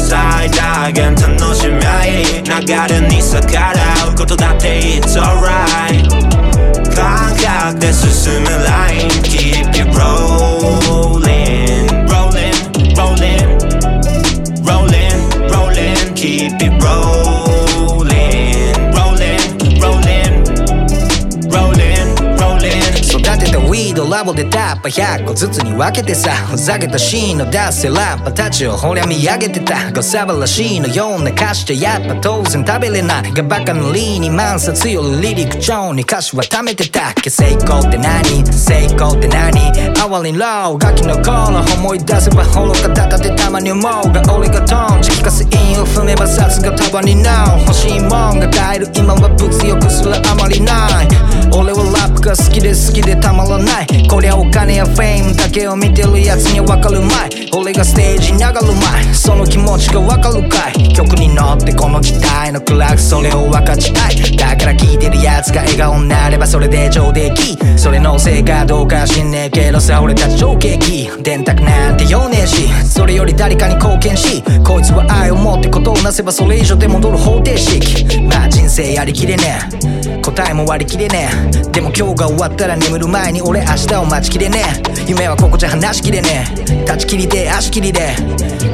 [0.08, 2.52] 最大限楽しみゃいい流
[2.94, 3.74] れに逆ら
[4.10, 6.08] うことだって It's alright.
[6.96, 10.97] 感覚で進むライン Keep it rolling
[24.18, 29.92] ラボでタッパ100個ずつに分けてさふざけたシーンの出せラッパたちをほりゃ見上げてた。
[29.92, 33.32] ゴサバらしいのような歌詞じゃやっぱ当然食べれない。
[33.32, 37.14] がバカのリーに万冊よりリリック調に歌詞は貯めてた。
[37.14, 38.44] け成功って何？
[38.48, 39.54] 成功って何？
[39.54, 51.08] 哀れにローガキの頃思い出せばほろかたたてたまに思うが俺がトーンじゃ聞かせ韻を踏めばさすが束にな欲しいもんが買える今は物欲すらあまりない。
[51.54, 54.07] 俺はラップが好きで好きでたまらない。
[54.08, 55.36] こりゃお金やフェイム。
[55.36, 57.52] だけを見てるやつにはわかるまい。
[57.54, 60.94] 俺がステージに上がる前その気持ちがわかるかい。
[60.94, 64.16] 曲に乗ってこの時代のクラックそれを分かちたい。
[64.38, 67.78] だから聴いてるやつが笑顔になればそれで上出来。
[67.78, 72.68] それのせいかどうか知んねえけどさ俺たち超景気電卓なんて用ねえし。
[72.86, 74.42] それより誰かに貢献し。
[74.64, 78.22] こいつは愛を持ってことをなせばそれ以上で戻る方程式。
[78.22, 80.22] まあ人生やりきれねえ。
[80.22, 81.72] 答えも割り切れねえ。
[81.72, 84.64] でも今日が終わったら眠る前に俺明日を待ちきれね
[84.98, 85.06] え。
[85.08, 86.76] 夢はここじゃ話しきれねえ。
[86.84, 88.16] 立ちきりで足切りで。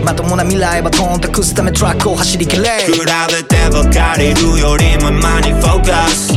[0.04, 2.64] まともな未来はトン託すためトラックを走りきれ。
[2.64, 6.34] 比べてばかりいるよりも今にフォーカス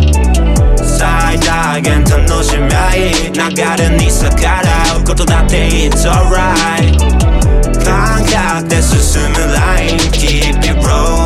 [0.99, 3.41] 最大限楽しみゃいい流
[3.83, 4.62] れに逆ら
[4.99, 6.99] うことだって It's alright
[7.85, 9.99] 感覚で進むライン。
[10.11, 11.26] Keep it rolling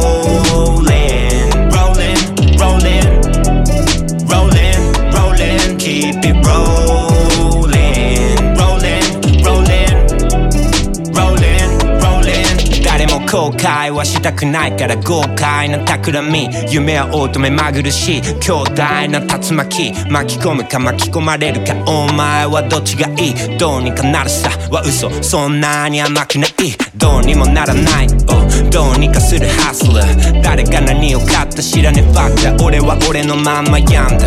[13.60, 16.48] も後悔はしたくないから豪快な企み。
[16.72, 18.22] 夢を追うと目まぐるしい。
[18.40, 19.92] 強大な竜巻。
[20.10, 21.74] 巻き込むか巻き込まれるか。
[21.86, 23.58] お前はどっちがいい？
[23.58, 25.10] どうにかなるさは嘘。
[25.22, 26.50] そんなに甘くない。
[26.96, 29.46] どうにもならない、oh どうにかする。
[29.48, 32.02] ハスラー誰が何を買った知らねえ。
[32.02, 34.26] ファクター俺は俺のまんま病んだ。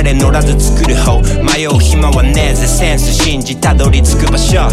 [0.00, 1.20] 流れ乗らず作る方。
[1.42, 2.66] 迷う暇はねえぜ。
[2.66, 4.68] センス信じたどり着く場所。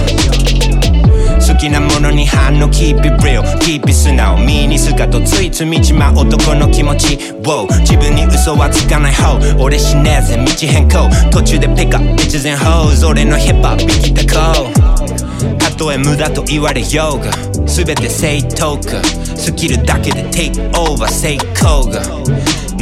[1.52, 2.70] 好きなものに反応。
[2.70, 7.18] Keep it real Keep it 素直身に姿ついつみちまう男の気持ち。
[7.44, 9.14] Wow 自分に嘘はつかない。
[9.14, 11.10] 方俺しねえぜ道変更。
[11.30, 15.58] 途中でピカ一然ホーズ俺のヒップホップ生きたこう。
[15.58, 17.32] たとえ無駄と言われようが
[17.66, 19.04] 全て正当か
[19.36, 22.02] スキルだけで Take over 成功が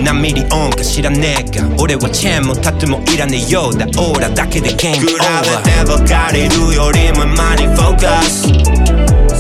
[0.04, 3.86] 何ミリオンか知らねえが俺はチェーンもタトゥーもいらねえようだ。
[3.86, 8.48] オーラだけでゲームオーバー比べてばかりいるよりも今にフォーカス。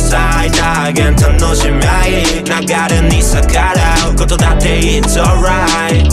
[0.09, 2.51] 最大限楽しみゃいい流
[2.89, 6.09] れに逆らうことだって It's alright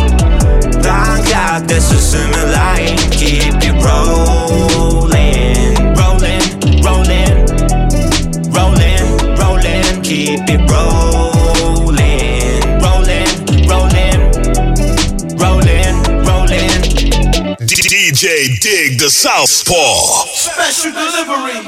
[0.82, 2.96] 感覚で進むライン。
[3.11, 5.75] Keep it rolling Rolling,
[18.62, 19.74] Dig the Southpaw.
[20.34, 21.60] Special delivery.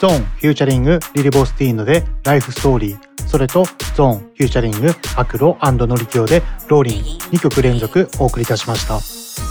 [0.00, 8.98] ゾーン featuring イルボスティーノで Life Story それとゾーン featuring アクロノリキヨで Rollin' 2曲連続お送りいたしました。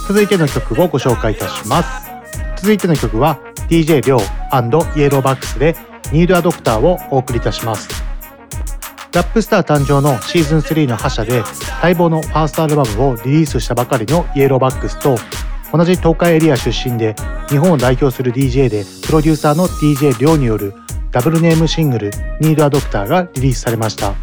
[0.08, 2.12] 続いての曲をご紹介いたします。
[2.58, 5.76] 続いての曲は DJ リョウイエローバックスで
[6.12, 7.88] Need a Doctor をお送りいたします。
[9.14, 11.44] ラップスター誕生のシーズン3の覇者で
[11.82, 15.18] 待望のファーストアルバムをリリースしたばかりのイエローバックスと
[15.72, 17.16] 同じ東海エリア出身で
[17.48, 20.74] 日本を代表する DJ でプロデューサーの DJ リョウによる
[21.12, 24.14] ダブルネームシングル「ニードアドクターがリリースされました。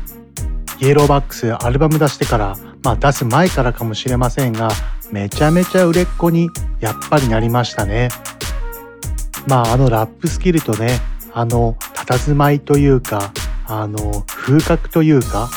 [0.80, 4.70] イエローバックスアルバム出してからまあ出す前からかもしれませんが
[5.11, 8.09] めちゃめちゃ売れっ子にやっぱりなりましたね。
[9.46, 11.00] まああのラップスキルとね
[11.32, 13.32] あの佇まいというか
[13.66, 15.48] あの風格というか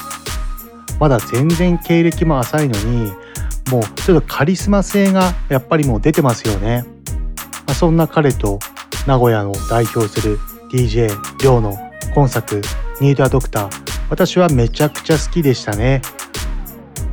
[1.00, 3.12] まだ全然経歴も浅いのに
[3.72, 6.86] もうちょっとカリスマ性がやっぱりもう出てますよね、
[7.68, 8.60] まあ、そんな彼と
[9.06, 10.38] 名古屋を代表する
[10.72, 11.78] DJ リョウの
[12.16, 12.62] 今作
[13.00, 13.70] 「ニードアドクター」
[14.10, 16.02] 私はめちゃくちゃ好きでしたね。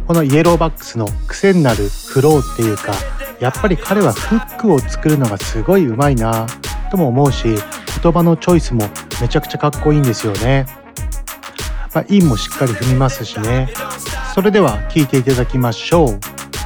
[0.07, 2.93] このイエローバックスの癖になるフローっていうか
[3.41, 6.47] やっぱり彼はフックを作るのがすごい上手いな
[6.93, 7.57] とも思うし
[8.03, 8.89] 言葉のチョイスも
[9.21, 10.67] めちゃくちゃかっこいいんですよね。
[11.97, 13.71] まあ、インもしっかり踏みますしね。
[14.35, 16.09] それでは聴いていただきましょう。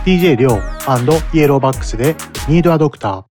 [0.05, 2.15] DJ リョウイエローバックスで
[2.49, 3.30] Need a Doctor。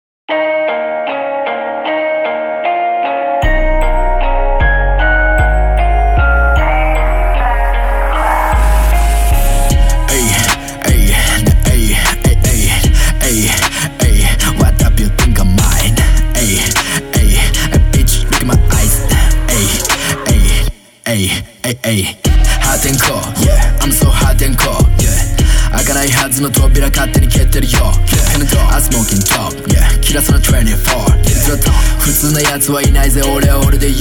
[32.31, 33.21] 普通な奴はいないぜ。
[33.27, 33.97] 俺は俺でよ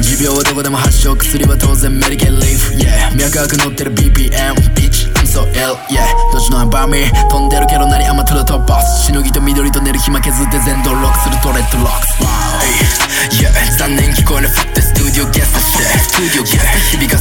[0.00, 3.10] 持病はどこでも発症薬は当然メディケリーフ Yeah.
[3.18, 6.06] 脈拍乗ってる BPM Bitch I'm so ill, yeah.
[6.30, 12.22] どっちのアンバーミー飛んでるけど何アマトラトップボスしのぎと緑と寝る暇削って全ドロックするトレッドロックス。
[12.22, 12.30] Wow,
[13.50, 13.78] yeah.
[13.78, 14.77] 残念聞こえる the studio
[15.18, 15.90] you get the shit?
[16.14, 16.62] Do you get?
[16.94, 17.18] TV가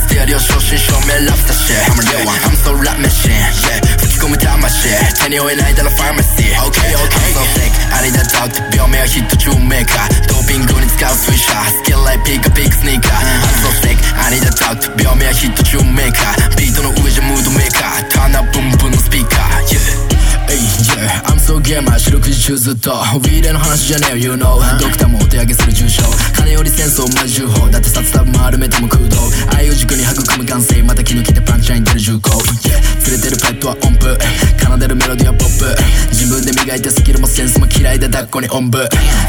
[0.77, 1.81] show me love, 랍스타 shit.
[1.89, 2.39] I'm a real one.
[2.45, 3.33] I'm so rap machine
[3.65, 3.81] Yeah.
[3.97, 5.15] 붙이고 밑에 my shit.
[5.17, 6.53] 제니오의 나이 달러 pharmacy?
[6.67, 7.25] Okay okay.
[7.25, 12.71] I'm so sick 아니다 doctor 뼈매어 히트 주메가 도핑군인 스카우트 스위샤 스킬 like 피가 빅
[12.71, 18.69] 스니까 I'm so sick 아니다 doctor 뼈매어 히트 주메가 비도는 우회전 무도 메가 다 나쁜
[18.77, 19.35] 분노 스피커
[19.73, 20.16] Yeah.
[20.49, 24.59] Yeah, I'm so gamer 四六時中ずっとウィーレの話じゃねえよ You know.
[24.79, 26.03] ドクターもお手上げする重症
[26.35, 29.17] 金より戦争マジ重宝だって札束丸めても空洞
[29.51, 32.29] ああいう軸に育む感性また気抜きでパンチャイン出る重厚
[32.67, 34.17] Yeah 連れてるペットは音符
[34.59, 35.65] 奏でるメロディはポップ
[36.11, 38.79] 自分で磨いたスキルもセンスも嫌いで抱っこにおんぶ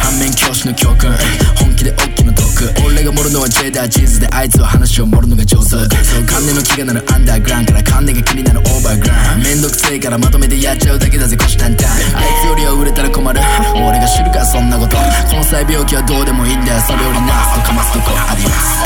[0.03, 1.11] 反面教師の教訓
[1.57, 5.79] 本気で大きなトーク俺が盛るのはジェダーチーズであいつは話を盛るのが上手
[6.27, 13.41] 観念の気がなるアンダーグラウンドから観念が気になるオーバーグラウンドめんどくせえからまとめてやっちゃうだけだぜ虎視眈々あいつよりは売れたら困る。
[13.73, 14.97] 俺が知るかそんなこと。
[15.31, 16.81] この際病気はどうでもいいんだよ。
[16.83, 18.11] それよりナースとかますとこ。
[18.13, 18.83] あります。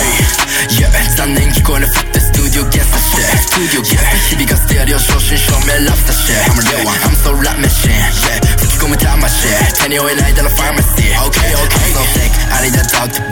[0.79, 4.77] Yeah 残念聞こえる Fuck the studio guess the shit Studio guess 響かせて。
[4.77, 9.49] やるよ正真正銘ラフター shit I'm a real one I'm so rap machine Yeah 吹き込む魂
[9.83, 13.32] 手に負えないだろ pharmacy Okay okay I'm so sick ありだ doctor 病名はヒット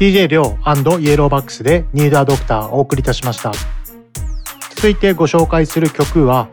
[0.00, 3.52] DJ リョウイエローバックスで Need a Doctor お送りいたしました。
[4.74, 6.48] 続いてご紹介する曲は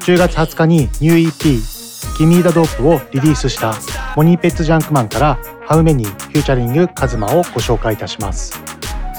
[0.00, 3.72] 10月20日にニュー EP Gimme Da Dope をリリースした
[4.14, 8.62] モニーペッツジャンクマンから How Many featuring カズマをご紹介いたします。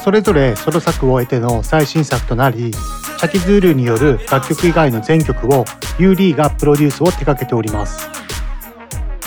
[0.04, 5.66] それぞれソロ作を経ての最新作となりチャキズールによる楽曲以外の全曲を
[5.98, 8.08] ユーリーがプロデュースを手掛けております。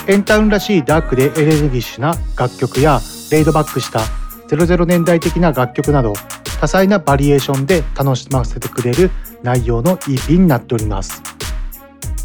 [0.07, 3.99] エンタウンらしいダークでエネルギッシュな楽曲や laid back した
[4.47, 6.13] 00年代的な楽曲など
[6.59, 9.11] 多彩なバリエーションで楽しませてくれる
[9.43, 11.21] 内容の EP になっております。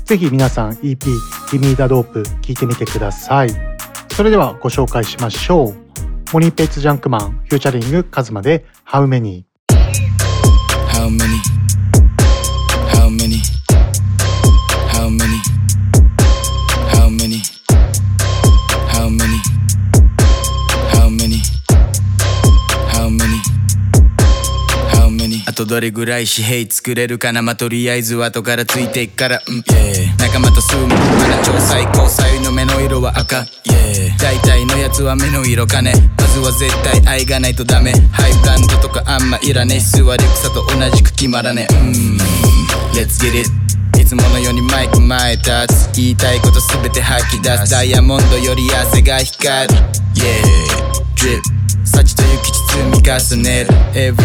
[0.05, 0.97] ぜひ皆さん EP
[1.53, 3.51] 「Gimme Da Dope 聴いてみてください。
[4.13, 5.75] それではご紹介しましょう。
[6.33, 9.45] モニーペイツジャンクマン featuring カズマで How many?
[10.95, 11.62] How many?
[25.63, 27.41] とどれぐらい紙幣作れるかな？
[27.43, 29.41] まあとりあえず後からついていっから。
[29.47, 35.95] うん、yeah、仲間と住む7超最高左右の目の色は赤、yeah、大体のやつは目の色かね。
[36.19, 37.93] まずは絶対愛がないとダメ。
[37.93, 39.77] ハイブランドとかあんまいらね。
[39.77, 41.69] え座り草と同じく決まらね。
[41.71, 42.19] えうん。
[42.95, 43.49] Let's get it
[44.01, 45.93] いつものようにマイク前立つ。
[45.95, 47.71] 言いたいことすべて吐き出す。
[47.71, 49.81] ダイヤモンドより汗が光る。
[50.15, 50.43] Yeah
[51.15, 51.62] Drip
[52.73, 53.71] 積み重ねる。
[53.93, 54.17] Everyday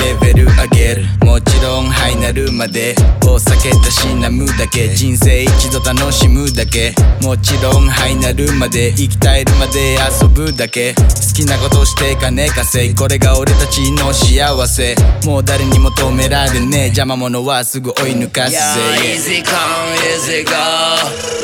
[0.00, 1.04] レベル上げる。
[1.22, 2.94] もちろんハイなるまで。
[3.28, 4.88] お酒たしなむだけ。
[4.88, 6.94] 人生一度楽しむだけ。
[7.22, 8.92] もちろんハイなるまで。
[8.96, 9.98] 生き絶えるまで。
[10.22, 10.94] 遊ぶだけ。
[10.94, 11.02] 好
[11.34, 12.94] きなことして金稼い。
[12.94, 14.94] これが俺たちの幸せ。
[15.26, 16.84] もう誰にも止められねえ。
[16.86, 20.56] 邪魔者はすぐ追い抜かすぜ Yeah, easy come, easy go.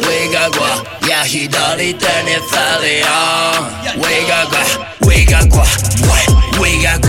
[0.08, 0.64] We got go.
[1.06, 5.06] Yeah, 左手にフェリオン We got go.
[5.06, 6.45] We got go.
[6.60, 7.08] We got go.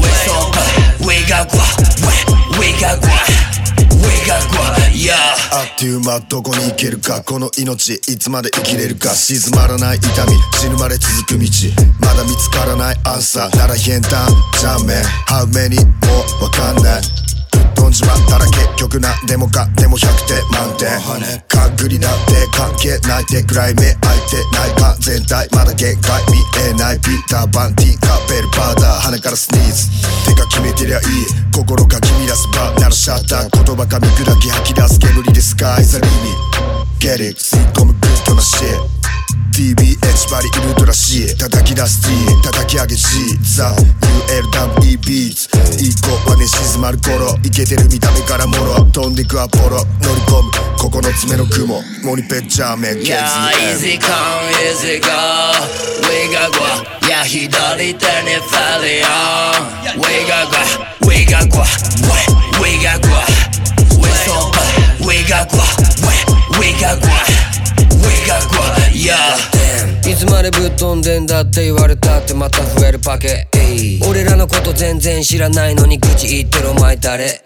[0.00, 1.06] We so good.
[1.06, 1.62] We got gua
[2.58, 3.08] We, got go.
[4.00, 4.56] We got go.
[4.92, 5.14] Yeah.
[5.52, 7.22] あっという間どこに行けるか？
[7.22, 9.10] この命いつまで生きれるか？
[9.10, 11.48] 静まらない痛み死ぬまで続く道
[12.00, 14.10] まだ見つからないアンサーなら変態
[14.58, 15.92] ジャンメン How many も
[16.40, 17.02] うわかんない
[17.76, 20.88] 飛んじまったら結局なでもかでも100点満点
[21.46, 29.92] かっぐりなんて関係ないってくらい目開いてないか全体まだ限界見えないピーターバンティーカーペルパーダー鼻からスニーズ
[30.24, 31.04] 手が決めてりゃいい
[31.52, 36.12] 心が君らすバーならシャッター言葉か見砕き吐き出す煙でスカイザリミ
[36.98, 38.95] Get it 吸い込むグッドな shit
[39.56, 42.12] TBH バリウルトラ C 叩き出す T
[42.44, 43.74] 叩き上げ G ザ
[44.28, 45.48] UL ダム E ビーツ。
[45.82, 50.50] 一個はね静まる頃イケてる見た目からもろ飛んでくアポロ乗り込む。
[50.76, 51.80] 9つ目の雲。
[52.04, 54.12] モニペッチャーメンケーズ Yeah, easy come,
[54.60, 55.08] easy go.
[56.04, 56.60] We got go.
[57.08, 60.04] Yeah, 左手にフェリオン。
[60.04, 60.95] We got go.
[70.26, 73.46] つまでぶっ飛んでんだって言われたってまた増えるパケ。
[74.08, 77.42] 俺らのこと全然知らないのに愚痴言ってるお前誰？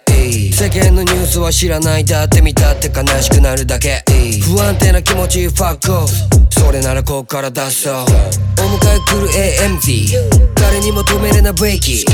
[0.53, 4.03] 世間のニュースは知らないだって見たって悲しくなるだけ。
[4.43, 6.12] 不安定な気持ちファックオフ
[6.51, 8.09] それならこっから出そうお迎え
[9.01, 12.05] 来る AMT 誰にも止めれないブレーキ。
[12.05, 12.12] ク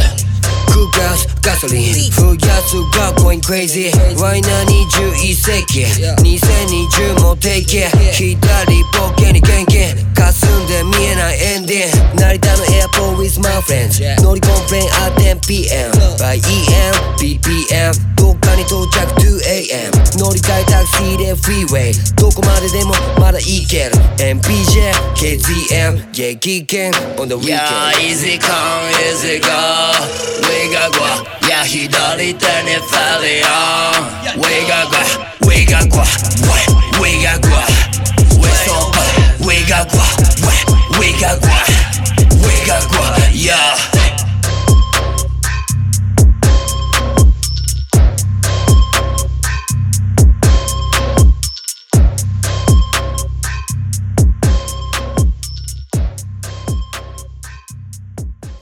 [0.98, 2.10] ガスガソリン。
[2.10, 3.90] 増やすが going crazy
[4.20, 4.66] ワイナー
[5.14, 5.84] 21世紀。
[6.22, 10.05] 2020も定期左ポケに現金。
[10.36, 26.92] 霞んで見えないエンディング成田のエアポー with my friends 乗り込んプレイン at 10pm by EM BPM どっかに到着 2am 乗り換えタクシーでフリーウェイどこまででもまだ行ける MPJ KZM 激剣
[27.16, 29.48] on the weekend Yeah, easy come, easy go.
[30.44, 31.04] We got go.
[31.48, 34.98] Yeah, 左手にフェリオン We got go.
[35.48, 36.02] We got go.
[37.00, 37.85] We got go.
[39.66, 39.98] We got go.
[43.32, 43.74] Yeah.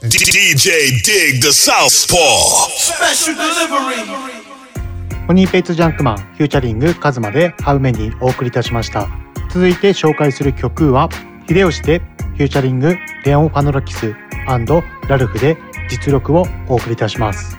[0.01, 2.17] DJ Dig the Southpaw.
[2.77, 4.25] Special delivery.
[5.27, 9.24] モニーペッツジャンクマン featuring カズマで How Many お送りいたしました
[9.55, 11.07] 続いて紹介する曲は
[11.47, 14.13] 秀吉で featuring レオン・ファノラキス
[14.45, 15.55] ラルフで
[15.89, 17.57] 実力をお送りいたします。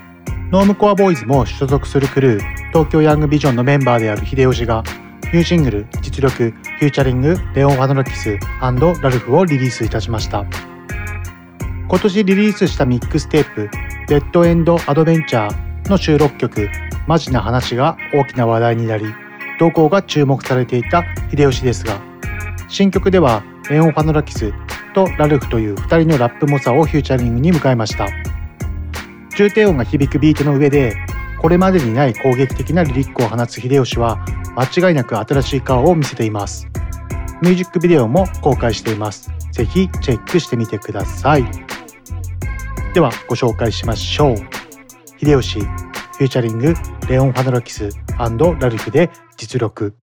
[0.52, 4.84] ノームコアボーイズも所属するクルー東京ヤングビジョンのメンバーである秀吉が
[5.32, 10.44] ニューシングル実力 featuring レオン・ファノラキスラルフをリリースいたしました。
[11.88, 13.70] 今年リリースしたミックステープ
[14.08, 16.68] 「デッドエンド・アドベンチャー」の収録曲
[17.08, 19.06] 「マジな話」が大きな話題になり
[19.58, 22.00] 動向が注目されていた秀吉ですが
[22.68, 24.52] 新曲ではレオン・ファノラキス
[24.94, 28.06] とラルフという2人のラップ猛者を featuring に迎えました。
[29.36, 30.96] 重低音が響くビートの上で
[31.42, 34.24] これまでにない攻撃的なリリックを放つ秀吉は
[34.56, 36.66] 間違いなく新しい顔を見せています。
[37.42, 39.30] ミュージックビデオも公開しています。
[39.52, 41.44] ぜひチェックしてみてください。
[42.94, 44.36] ではご紹介しましょう。
[45.18, 45.60] 秀吉
[46.16, 46.72] フューチャリング
[47.10, 49.94] レオン・ファノラキスラルフで実力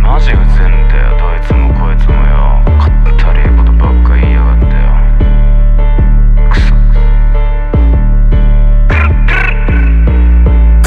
[0.00, 1.18] マジうぜんだよ。
[1.18, 2.62] どいつもこいつもよ。
[2.78, 4.78] かったりいことばっか言いやがってよ。
[6.48, 6.76] クソ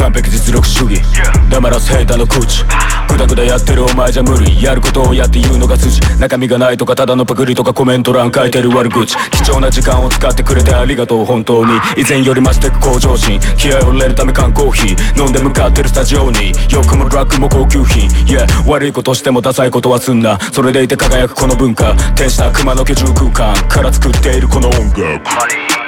[0.02, 1.02] 完璧実力主義。
[1.50, 2.64] 黙らすヘイターの口
[3.08, 9.16] グダグダやってるお前じゃ無理やることをやって言うのが筋中身がないとかただのパクリとかコメント欄書いてる悪口。
[9.32, 11.72] 貴重な時間を使ってくれてありがとう本当に。
[11.98, 13.40] 以前より増してく向上心。
[13.58, 15.24] 気合を入れるため缶コーヒー。
[15.24, 16.52] 飲んで向かってるスタジオに。
[16.70, 18.10] 欲もドラッグも高級品。
[18.26, 20.40] Yeah 悪いことしてもダサいことはすんな。
[20.52, 21.96] それでいて輝くこの文化。
[22.16, 23.56] 天使な熊の居住空間。
[23.68, 25.87] から作っているこの音楽。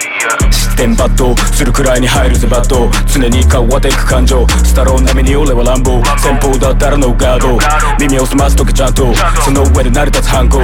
[0.51, 2.89] 失点抜刀するくらいに入るぜバット。
[3.07, 4.47] 常に変わっていく感情。
[4.63, 6.03] スタロー並みに俺は乱暴。
[6.17, 7.57] 先方だったらのガード。
[7.99, 9.13] 耳を澄ますとちゃんと。
[9.43, 10.59] その上で成り立つ反抗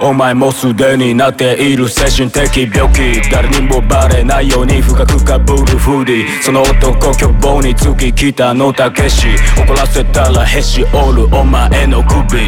[0.00, 3.30] お前もすでになっている精神的病気。
[3.30, 12.40] 誰にもバレないように深くかぶるフーディーその男凶暴につき北のたけし怒らせたらへし折るお前の首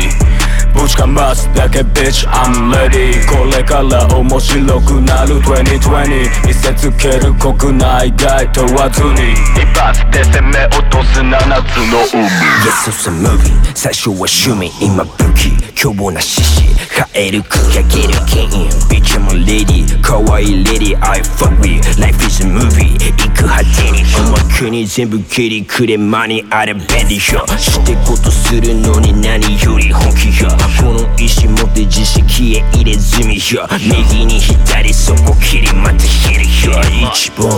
[0.74, 3.24] ぶちかますだけ Bitch I'm ready.
[3.28, 9.32] これから面白くなる2020見せつける国内外問わずに。
[9.54, 12.28] 一発で攻め落とす7つの海。
[12.64, 13.52] Yes, it's a movie.
[13.74, 14.72] 最初は趣味。
[14.80, 15.52] 今武器。
[15.74, 16.62] 凶暴な獅子
[16.96, 18.48] カエルくかける剣
[18.88, 19.84] Bitch I'm a lady.
[20.02, 20.96] 可愛い lady.
[21.00, 22.00] I fuck with.
[22.00, 22.94] Life is a movie.
[22.98, 24.02] 行く果てに。
[24.18, 27.16] おまけに全部蹴りくれ間にあれ便利。
[27.16, 27.20] よ
[27.58, 30.28] してことするのに何より本気。
[30.42, 30.48] よ
[30.80, 36.80] この意志持って自識へ入れ墨よ右に左そこ切りまたひるよ
[37.12, 37.48] 一番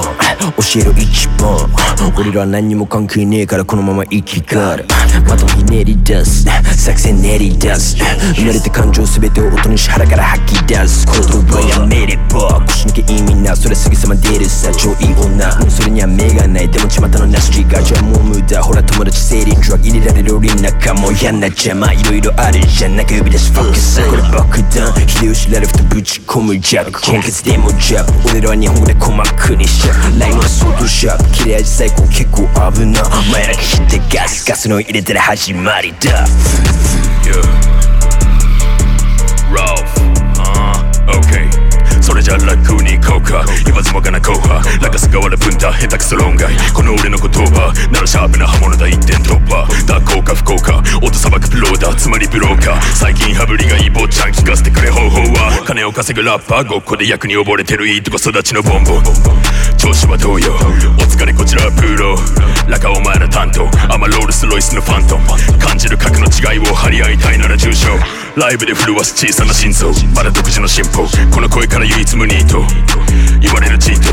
[0.57, 4.86] 教えろ一番俺らは何にも関係ねえからこのまま生きがる
[5.28, 6.44] まとひねり出す
[6.76, 7.96] 作戦練り出す
[8.34, 16.68] 生まれた感情全てを音にし腹から吐き出す言葉やめれば腰抜け意味なそれすぐさま出るさ超いい女もうそれには目がない。
[16.70, 18.62] でも巷のなしがじゃもう無駄。
[18.62, 22.95] ほら友達生理ドラッグ入れられるリン仲も嫌な邪魔いろいろあるじゃん。
[22.97, 24.92] 中呼び出しフォークスこれ爆弾。
[25.07, 30.18] 秀吉ラルフとぶち込むジャブ献血でもジャブ俺らは日本語で鼓膜にしちゃう。
[30.18, 31.30] ラインは相当シャープ。
[31.32, 33.03] 切れ味最高結構危な。
[33.03, 36.26] お前らが知ってガスガスの入れたら始まりだ。
[39.53, 39.95] Ralph ああ OK そ
[42.17, 43.45] れじゃ楽に行こうか。
[43.64, 49.69] 言わずもがな後派ラガス側で分担下手くそ論外この俺の言葉ならシャープな刃物だ一点突破。
[49.87, 50.83] だ効か不幸か。
[51.03, 52.83] 音さばくプローだつまりブローカー。
[52.95, 55.62] 最近羽振りがいい坊ちゃん聞かせてくれ方法は。
[55.67, 56.67] 金を稼ぐラッパー。
[56.67, 59.05] ごっこで役に溺れてるいいとこ育ちのボンボン。
[59.77, 60.55] 調子はどうよ。
[60.55, 62.17] お疲れこちらはプロ。
[62.67, 63.69] ラカお前ら担当。
[63.93, 65.27] アマロールスロイスのファントム。
[65.59, 67.89] 感じる核の違いを張り合いたいなら重症。
[68.37, 71.09] ライブで震わす小さな心臓まだ独自の進歩。
[71.34, 72.61] この声から唯一無二と
[73.41, 74.05] 言われるチート。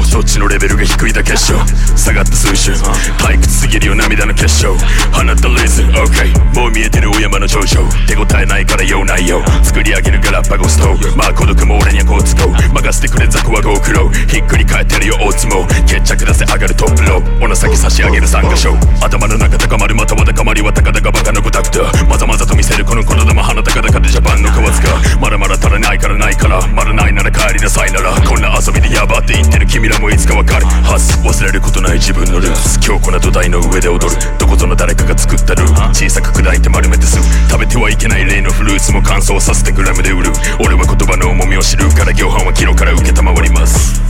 [0.43, 1.57] のレベルが低いだけっしょ。
[1.95, 4.75] 下がった数週退屈すぎるよ涙の結晶。
[5.15, 9.41] 放ったレーズン OK もう見えてるお山の頂上手応えないから用ないよ。
[9.63, 10.91] 作り上げるガラパゴスト。
[11.15, 12.73] まあ孤独も俺にはこうつこう。
[12.73, 14.09] 任せてくれ雑魚はご苦労。
[14.27, 15.67] ひっくり返ってるよ大相撲。
[15.87, 17.45] 決着出せ上がるトップロー。
[17.45, 18.75] お情け差し上げる参加賞。
[18.99, 22.83] 頭の中高まるまたは高まりは高々バカの子タクタまざまざと見せる。
[22.83, 26.59] この子供鼻高々でジャパンの皮つかまだまだ足らないからないから。
[26.67, 28.11] まだないなら帰りなさいなら。
[28.27, 30.65] こんな遊びでやばって言ってる君らもいつかわかる。
[30.65, 32.79] はず忘れることない自分のルーツ。
[32.79, 34.21] 強固な土台の上で踊る。
[34.37, 40.31] どこぞの誰かが作ったルー小さく砕いて丸めてすぐ食べてはいけない例のフルーツも乾燥させてグラムで売る。
[40.59, 41.89] 俺は言葉の重みを知る。
[41.89, 44.01] から行販はキロから受けたまわります。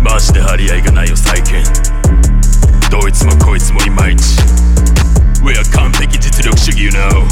[0.00, 1.62] マジで張り合いがないよ最近。
[2.90, 4.40] どいつもこいつもいまいち。
[5.42, 7.24] We are 完璧実力主義 you know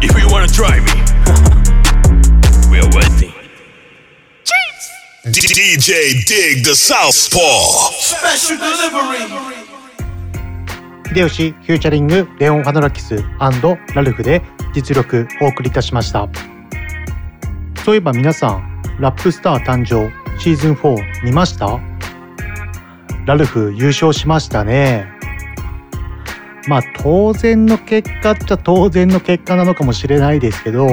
[0.00, 0.90] If you wanna try me
[2.68, 3.41] We are waiting
[5.24, 7.38] DJ Dig the Southpaw
[8.00, 9.22] Special delivery.
[11.14, 13.22] 秀吉フューチャリングレオン・ファノラキス
[13.94, 14.42] ラルフで
[14.74, 16.28] 実力お送りいたしました。
[17.84, 20.10] そういえば皆さんラップスター誕生
[20.40, 21.78] シーズン4見ました？
[23.24, 25.06] ラルフ優勝しましたね。
[26.66, 30.88] まあ当然の結果っちゃ当然の結果なのかもしれないですけど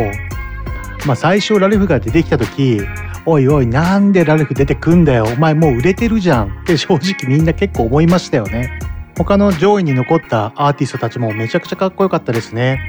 [1.07, 2.81] まあ最初ラルフが出てきた時
[3.29, 5.25] おいおいなんでラルフ出てくんだよ。
[5.25, 6.61] お前もう売れてるじゃん。
[6.61, 8.79] って正直みんな結構思いましたよね。
[9.19, 12.79] 他の上位に残ったアーティストたちもめちゃくちゃかっこよかったですね、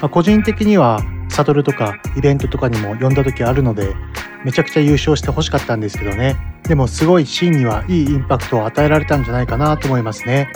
[0.00, 3.96] まあ、個人的にはサトルとかイベントとかにも呼んだ時あるので
[4.44, 6.36] めちゃくちゃ優勝してほしかったんですけどね。
[6.62, 10.48] でもすごいシーンにはいいインパクトを与えられたんじゃないかなと思いますね。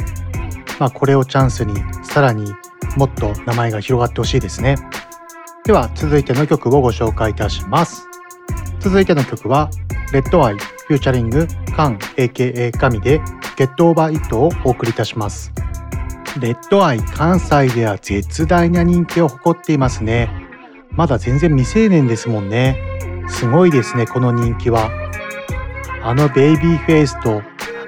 [0.78, 1.74] まあこれをチャンスに
[2.04, 2.54] さらに
[2.96, 4.76] もっと名前が広がってほしいですね。
[5.64, 8.07] では続いての曲をご紹介いたします。
[8.80, 9.70] 続いての曲は
[10.12, 13.20] レッドアイフューチャリングカン AKA 神で
[13.56, 15.52] ゲットオーバーイットをお送りいたします。
[16.40, 20.30] レッドアイ関西では絶大な人気を誇っていますね。
[20.92, 22.76] まだ全然未成年ですもんね。
[23.28, 24.90] すごいですねこの人気は。
[26.04, 27.42] あのベイビーフェイスと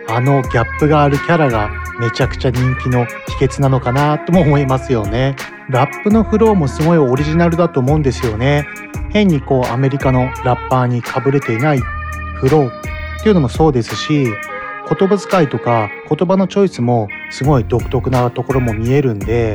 [0.09, 1.71] あのギャップがあるキャラが
[2.01, 3.07] めちゃくちゃ人気の
[3.39, 5.37] 秘訣なのかなとも思いますよね。
[5.71, 8.67] ラップのフローもすごいオリジナルだと思うんですよね。
[9.11, 12.91] 変にこうアメリカのラッパーにかぶれていないフロー。
[13.21, 19.55] っていうのもそうですし言葉遣いとか言葉のチョイスもすごい独特なところも見えるんで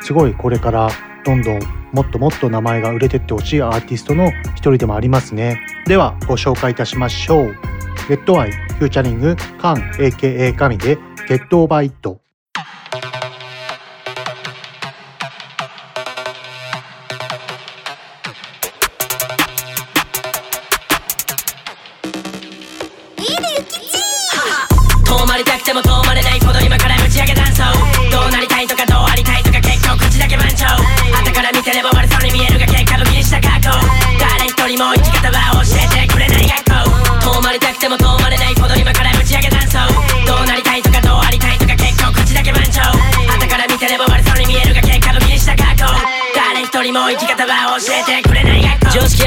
[0.00, 0.88] すごいこれから
[1.24, 1.60] どんどん
[1.92, 5.60] もっともっと名前が売れてってほしいアーティストの一人でもありますね。
[5.86, 7.54] ではご紹介いたしましょう。
[8.08, 10.96] レッドアイフューチャリングカン AKA 神で
[11.28, 12.21] ゲットオーバーイット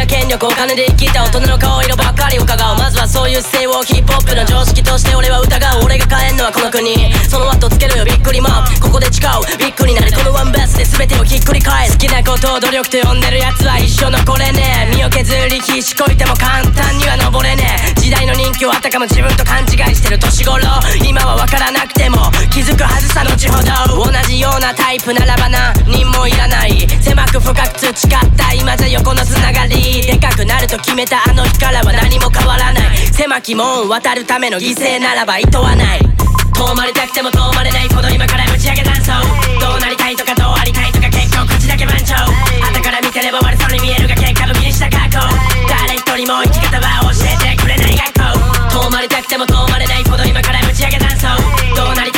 [0.06, 6.94] 権力お金で生きた大人の顔色ばっかり伺うまずはそういう姿勢をヒップホップの常識として俺は疑う俺が変えんのはこの国
[7.30, 20.62] その後つけるよびっくりマンここで誓うビッグになるこのワンベースで全てをひっくり返す好きなことを努力と呼んでる奴は一生残れねえ身を削り必死こいても簡単には登れねえ時代の人気をあたかも自分と勘違いしてる年頃
[21.02, 23.95] 今は分からなくても気づくはずさ後ほど
[24.28, 32.98] じようなタイプならば何人もいらない狭く深く培った今じゃ横のつながりでかくなると決めたあの日からは何も変わらない。
[33.14, 36.00] 狭き門を渡るための犠牲ならば意図はない。
[36.56, 39.12] 遠まりたくても遠まれないほど今から打ち上げ断層
[39.60, 45.20] どうなりたいとかどうありたいとか結構口だけ満潮後から見てれば悪そうに見えるが結果武器にした過去
[45.68, 48.32] 誰一人も生き方は教えてくれない学
[48.72, 48.88] 校。
[48.88, 51.28] 遠まりたくても遠まれないほど今から打ち上げ断層
[51.76, 52.12] どうなり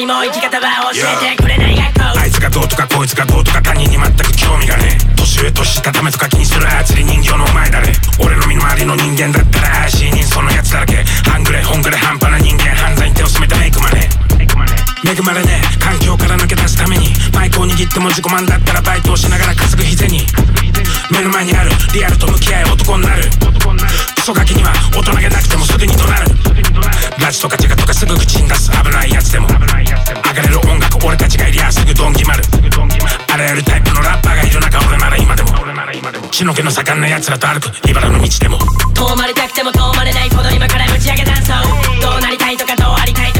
[0.00, 7.92] にも生き方は教えてくれない学校あいつがどうとかこいつがどうとか他人に全く興味がねえ年上年下ためとか気にする操り人形のお前誰
[8.24, 11.04] 俺の身の回りの人間だったら怪しい人そのやつだらけ。
[11.28, 14.29] 半グレ本グレ半端な人間犯罪に手を染めたメイクマネ
[15.10, 20.22] 恵まれね環境から抜け出すためにマイクを握っても自己満だったらバイトをしながら稼ぐ日銭
[21.10, 23.24] 目の前にあるリアルと向き合い男になる。
[24.14, 26.30] クソガキには大人げなくてもすぐに怒鳴る。
[27.18, 29.48] ラジとかテカとかすぐ口に出す危ないやつでも。
[29.48, 32.44] 上がれる音楽俺たちがいりゃすぐドン決まる。
[33.32, 35.50] あらゆるタイプのラッパーがいる中俺なら今でも。
[36.30, 38.58] 血の気の盛んな奴らと歩く茨の道でも。
[38.94, 41.54] 遠まりたくても遠まれないほど今から打ち上げ断層。
[42.00, 43.39] どうなりたいとかどうありたいと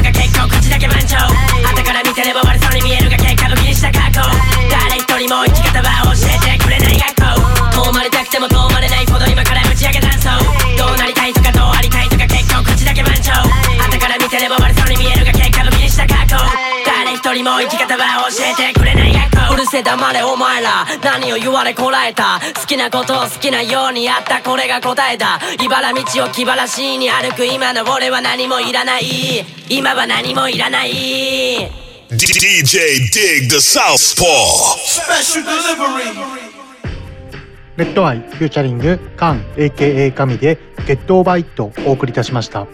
[0.81, 4.17] け満潮後から見てれば悪そうに見えるが結果武器にした過去
[4.65, 7.85] 誰一人も生き方は教えてくれない学校。
[7.85, 10.33] 遠まれたくても遠まれないほど今から打ち上げ断層。
[10.73, 16.35] どうなりたいとかどうありたいとか結構口だけ満潮後から見てれば悪そうに見えるが結果武器にした過去
[16.81, 19.30] 誰一人も生き方は教えてくれない学校。
[19.51, 20.85] うるせえ黙れお前ら。
[21.03, 22.39] 何を言われこらえた。
[22.59, 24.41] 好きなことを好きなようにやった。
[24.41, 25.39] これが答えだ。
[25.63, 29.45] 茨道を気晴らしに歩く今の俺は何もいらない。
[29.69, 30.91] 今は何もいらない。
[32.11, 34.25] DJ Dig the Southpaw
[34.85, 36.61] Special delivery.
[37.77, 42.67] レッドアイフューチャリングカン AKA 神でゲットオーバーイットをお送りいたしました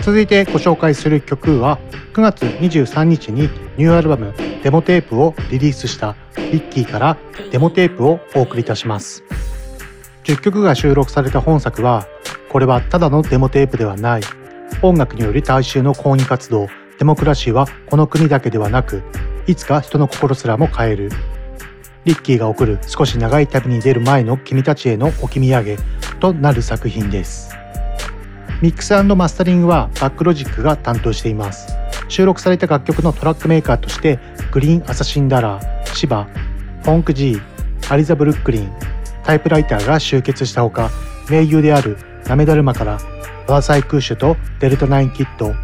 [0.00, 1.78] 続いてご紹介する曲は
[2.12, 3.42] 9月23日に
[3.76, 7.16] ニューアルバムデモテープをリリースしたリッキーから
[7.50, 9.24] デモテープをお送りいたします。
[10.24, 12.06] 10曲が収録された本作は
[12.50, 14.22] これはただのデモテープではない。
[14.82, 16.68] 音楽により大衆の抗議活動
[16.98, 19.02] デモクラシーはこの国だけではなく
[19.46, 21.10] いつか人の心すらも変える。
[22.04, 25.76] リッキーが送る少し長い旅に出る前の君たちへの置き土産
[26.20, 27.63] となる作品です。
[28.64, 31.76] ミックスマスタリングはバックロジックが担当しています。
[32.08, 34.18] 収録された楽曲のトラックメーカーとして
[34.52, 36.24] グリーンアサシンダラー、シバ、
[36.82, 37.42] フォンク G、
[37.90, 38.72] アリザ・ブルックリン、
[39.22, 40.90] タイプライターが集結したほか
[41.28, 42.98] 名優であるナメダルマから
[43.46, 45.54] バーサイクーシュとデルタナインキット、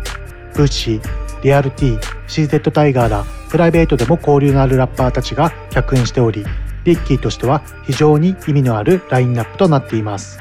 [0.54, 6.44] ブッシー、リアルティ、シーゼットタイガーらプライベートでも交流のあるラッパーたちが客演しており
[6.84, 10.38] リッキーとしては非常に意味のあるラインナップとなっています。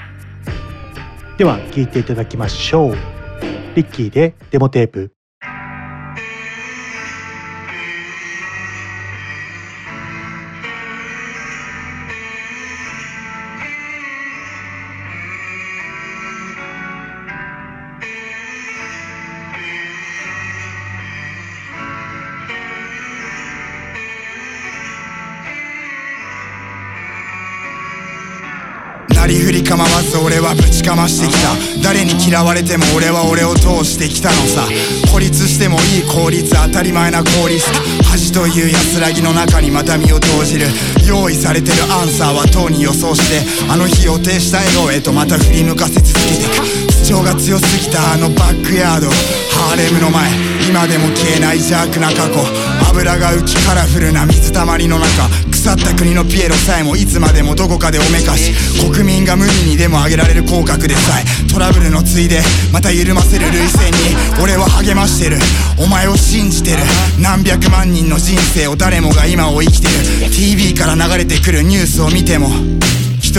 [1.40, 2.96] では聴いていただきましょう。
[3.74, 5.14] リッキーでデモテープ。
[30.90, 31.84] かましてきた。
[31.84, 34.66] 誰に嫌われても俺は俺を通してきたのさ。
[35.14, 37.70] 孤立してもいい効率当たり前な効率。
[38.10, 40.66] 恥という安らぎの中にまた身を投じる。
[41.06, 43.46] 用意されてるアンサーはとうに予想して。
[43.72, 46.66] あの日予定した笑顔へとまた振り向かせ続けてく。
[47.06, 49.10] 主張が強すぎたあのバックヤード。
[49.10, 50.28] ハーレムの前。
[50.68, 52.42] 今でも消えない邪悪な過去。
[52.90, 55.49] 油が浮きカラフルな水たまりの中。
[55.60, 62.40] 腐った国のピエロさえもいつまでもどこかでおめかし国民が無理にでも上げられる口角でさえトラブルのついで
[62.72, 63.98] また緩ませる涙腺に
[64.42, 65.38] 俺は励ましてる。
[65.78, 66.78] お前を信じてる。
[67.22, 70.32] 何百万人の人生を誰もが今を生きてる。
[70.32, 72.48] TV から流れてくるニュースを見ても。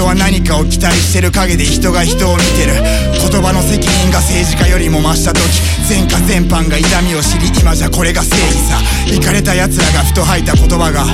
[0.00, 2.72] 人は何かを期待してる陰で人が人を見てる。
[3.20, 5.44] 言葉の責任が政治家よりも増した時
[5.84, 8.80] 前科全般が痛みを知り今じゃこれが正義さ。
[9.12, 11.04] イかれた奴らがふと吐いた言葉が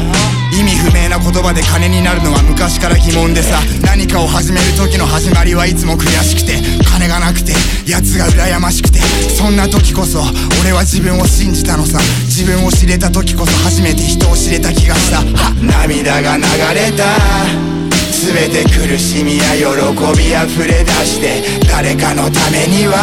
[0.54, 3.58] 意味不明な言葉で金になるのは昔から疑問でさ。
[3.82, 7.54] 何かを始める時の始まりはいつも悔しくて金がなくて
[7.90, 9.00] 奴が羨ましくて。
[9.34, 10.22] そんな時こそ
[10.62, 11.98] 俺は自分を信じたのさ。
[12.26, 15.18] 自分を知れた時こそ初めて人を知れた気がした。
[15.18, 17.75] は涙が流れた。
[18.16, 22.96] 全て苦しみや喜びあふれ出して誰かのためには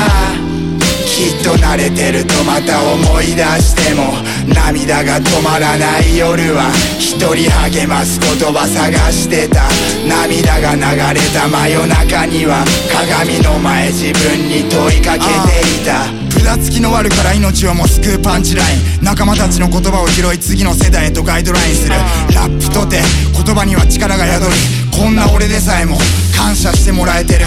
[1.05, 4.13] きっと慣れてるとまた思い出しても
[4.55, 9.61] 涙が止まらない夜は一人励ます言葉探してた。
[10.07, 16.09] 涙が流れた真夜中には鏡の前自分に問いかけていた。
[16.43, 19.05] 札付きの悪から命をも救うパンチライン。
[19.05, 21.95] 仲間たちの言葉を拾い次の世代へとガイドラインする。
[22.33, 23.01] ラップとて
[23.33, 25.97] 言葉には力が宿りこんな俺でさえも
[26.37, 27.45] 感謝してもらえてる。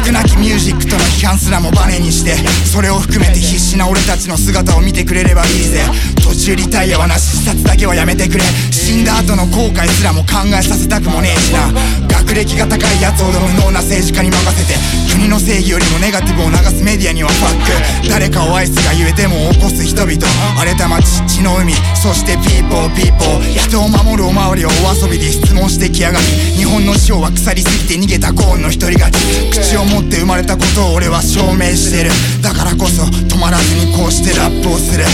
[0.00, 2.34] 悪なきミュージックとの批判すらもバネにして。
[2.64, 5.84] それを含めて必死な俺たちの姿を見てくれればいいぜ。
[6.24, 8.44] 途中リタイアはなし自殺だけはやめてくれ。
[8.70, 11.70] 死んだ後の後悔すらも考えさせたくもねえしな。
[12.08, 15.05] 学歴が高いやつほど無能な政治家に任せて。
[15.16, 18.08] 国の正義よりもネガティブを流すメディアにはファック。
[18.10, 20.12] 誰かを愛すがゆえでも起こす人々。
[20.60, 21.72] 荒れた街血の海。
[21.96, 26.26] そしてピーポーピーポー人を守るおまわりをお遊びで質問してきやがり
[26.60, 29.18] 日本の塩は腐りすぎて逃げたゴーンの一人勝ち。
[29.56, 32.10] 口を持って生まれたことを俺は証明してる。
[32.42, 35.04] だからこそ止まらずにこうしてラップをする。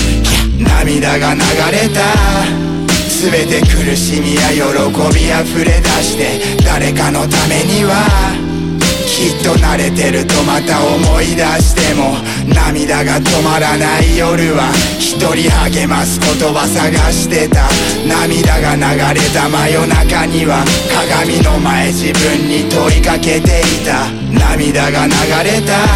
[0.59, 1.41] 涙が流
[1.71, 2.03] れた。
[3.23, 4.59] 全て苦しみや喜
[5.15, 8.52] びあふれ出して誰かのためには。
[9.23, 12.19] きっと慣れてるとまた思い出しても
[12.53, 17.69] 涙が止まらない夜は一人励ます言葉探してた
[18.05, 25.13] 涙が流れた真夜中には鏡の前自分に問いかけていた涙が流
[25.49, 25.87] れた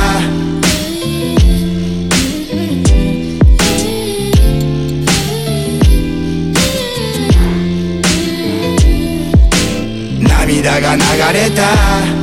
[10.22, 11.02] 涙が流
[11.32, 12.14] れた「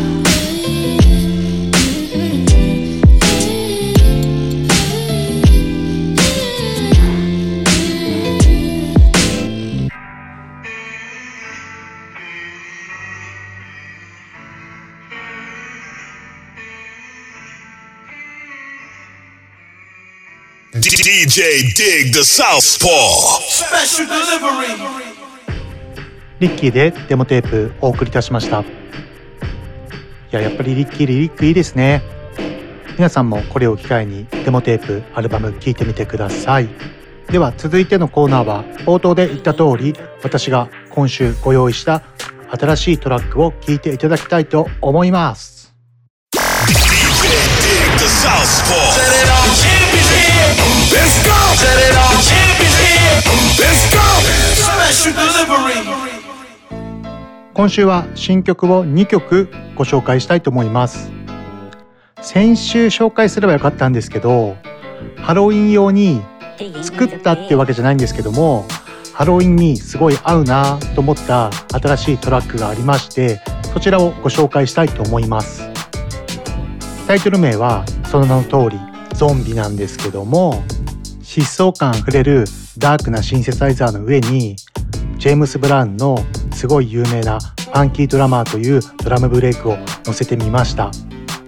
[21.03, 22.87] DJ Dig the Southpaw.
[23.49, 24.77] Special Delivery.
[26.39, 28.61] リッキーでデモテープお送りいたしました。
[28.61, 28.65] い
[30.31, 32.01] ややっぱりリッキーリリックいいですね。
[32.95, 36.69] 皆さんもこれを機会にデモテープアルバム聴いてみてください。
[37.29, 39.93] では続いてのコーナーは冒頭で言った通り
[40.23, 42.01] 私が今週ご用意した
[42.57, 45.75] 新しいトラックを聴いていただきたいと思います。
[46.33, 49.82] DJ Dig the Southpaw
[50.91, 51.33] Let's go.
[51.55, 52.21] Set it off.
[52.21, 53.17] Champ is here
[53.59, 54.05] Let's go.
[54.55, 56.23] Special Delivery.
[57.53, 61.11] 今週は新曲を2曲ご紹介したいと思います。
[62.21, 64.55] 先週紹介すればよかったんですけど
[65.17, 66.21] ハロウィン用に
[66.81, 68.65] 作ったっていうわけじゃないんですけども
[69.13, 73.41] ハロウィンにすごい合うなと思った新しいトラックがありまして
[73.73, 75.69] そちらをご紹介したいと思います。
[77.07, 80.63] タイトル名はその名の通りゾンビなんですけども
[81.21, 82.45] 疾走感あふれる
[82.77, 84.55] ダークなシンセサイザーの上に
[85.17, 86.17] ジェームス・ブラウンの
[86.53, 90.91] すごい有名なファンキードラマーというドラムブレイクを載せてみました。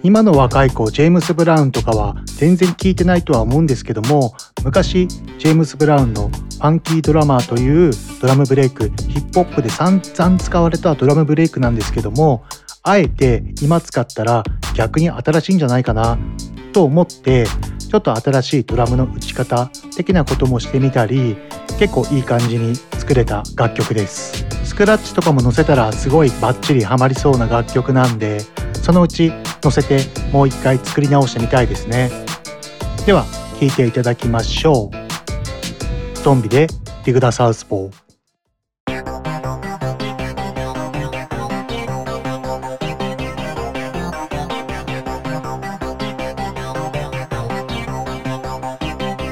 [0.06, 7.92] 今の若い子ジェームス・ブラウンとかは全然聞いてないとは思うんですけども昔ジェームス・ブラウンのファンキードラマーという
[8.22, 12.44] ドラムブレイクヒップホップで散々使われたドラムブレイクなんですけども
[12.84, 14.44] あえて今使ったら
[14.76, 16.20] 逆に新しいんじゃないかな。
[16.76, 17.48] と思って
[17.90, 21.38] ちょっと新しいドラムの打ち方的なこともしてみたり
[21.80, 24.46] 結構いい感じに作れた楽曲です。
[24.66, 28.42] スクラッチとかも載せたらすごいバッチリハマりそうな楽曲なんで
[28.74, 29.32] そのうち
[29.64, 30.02] 載せて
[30.34, 32.12] もう一回作り直してみたいですね。
[33.06, 33.24] では
[33.58, 36.20] 聴いていただきましょう。
[36.20, 36.68] ゾンビで
[37.06, 38.05] ディグダサウスポー。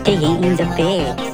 [0.03, 1.32] digging the bed.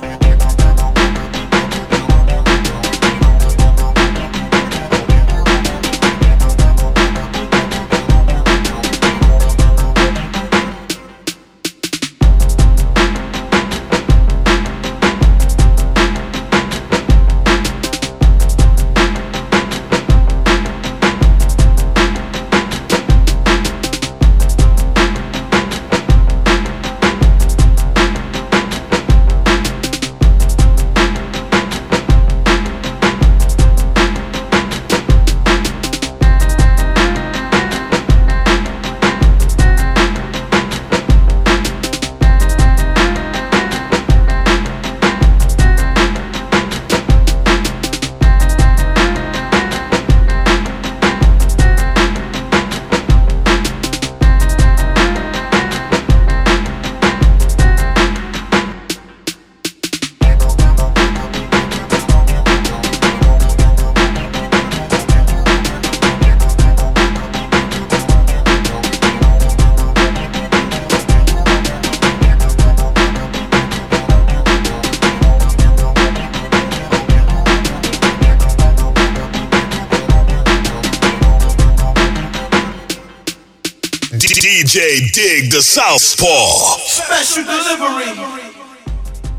[84.70, 86.78] DJ Dig the Southpaw.
[86.86, 88.13] Special delivery.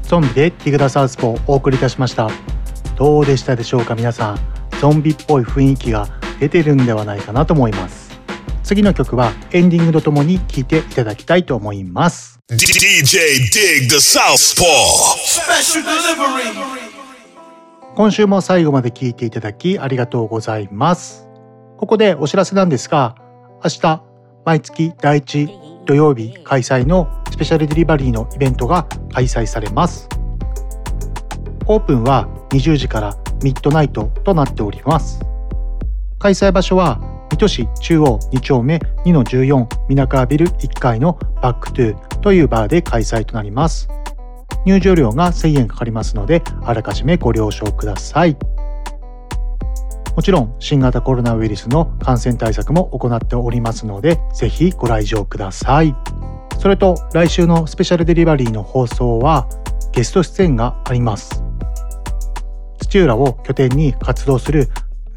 [0.02, 2.28] ゾンビでティグダサウスポーお送りいたしました。
[2.96, 4.38] どうでしたでしょうか皆さん。
[4.80, 6.08] ゾンビっぽい雰囲気が
[6.40, 8.10] 出てるんではないかなと思います。
[8.64, 12.40] 次の曲はエンディングとともに聴いていただきたいと思います。
[12.48, 14.66] DJ Dig the Southpaw.
[15.14, 16.90] Special delivery.
[17.94, 21.28] 今週も最後まで聞いていただきありがとうございます。
[21.78, 23.14] ここでお知らせなんですが
[23.62, 24.09] 明日
[24.44, 30.08] 毎月第1土曜日開催の Special Delivery のイベントが開催されます。
[31.66, 35.20] オープンは20時からミッドナイトとなっております。
[36.18, 43.88] 開催場所は水戸市中央2丁目2-14水川ビル1階のバックトゥーというバーで開催となります。
[44.64, 48.36] 入場料が1000円かかりますのであらかじめご了承ください。
[50.16, 55.94] もちろん新型コロナウイルスの感染対策も行っておりますのでぜひご来場ください。
[56.58, 59.48] それと来週のスペシャルデリバリーの放送は
[59.92, 61.42] ゲスト出演があります。
[62.80, 64.68] 土浦を拠点に活動する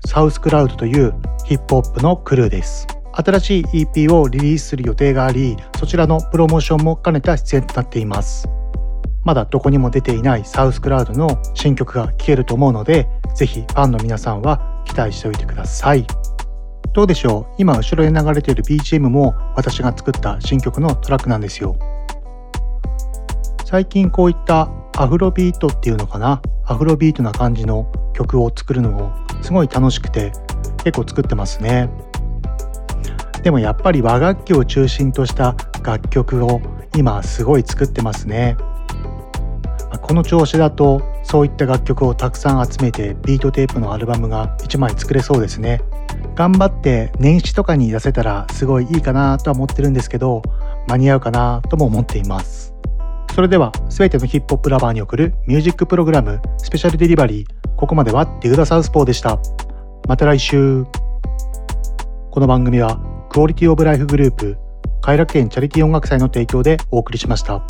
[0.06, 1.14] サウスクラウドという
[1.46, 2.88] ヒップホップのクルーです。
[3.12, 8.48] 新しい EP をリリースする予定がありそちらのプロモーションも兼ねた出演となっています。
[9.24, 16.06] まだどこにも出ていないサウスクラウドの新曲が聴けると思うのでぜひファンの皆さんは期待しておいてください。
[16.94, 17.56] どうでしょう？
[17.58, 21.76] 今後ろに流れている BGM も私が作った新曲のトラックなんですよ。
[23.66, 26.42] 最近こういったアフロビートっていうのかな？
[26.66, 29.12] アフロビートな感じの曲を作るのも
[29.42, 30.32] すごい楽しくて
[30.84, 31.90] 結構作ってますね。
[33.42, 36.62] でもやっぱり和楽器を中心とした楽曲を
[36.96, 38.56] 今すごい作ってますね。
[40.02, 45.82] この調子だとそういった楽曲をたくさん集めてビートテープのアルバムが1枚作れそうですね。
[46.36, 50.42] 頑張って年始とかに出せたらすごいいいかなとは思ってるんですけど
[50.88, 52.74] 間に合うかなとも思っています。
[53.34, 59.40] それでは全てのヒップホップ lover に送る music program Special Delivery ここまではディグダサウスポーでした。
[60.08, 60.86] また来週。
[62.32, 64.58] この番組はクオリティオブライフグループ
[65.02, 67.64] 偕楽園チャリティー音楽祭の提供でお送りしました。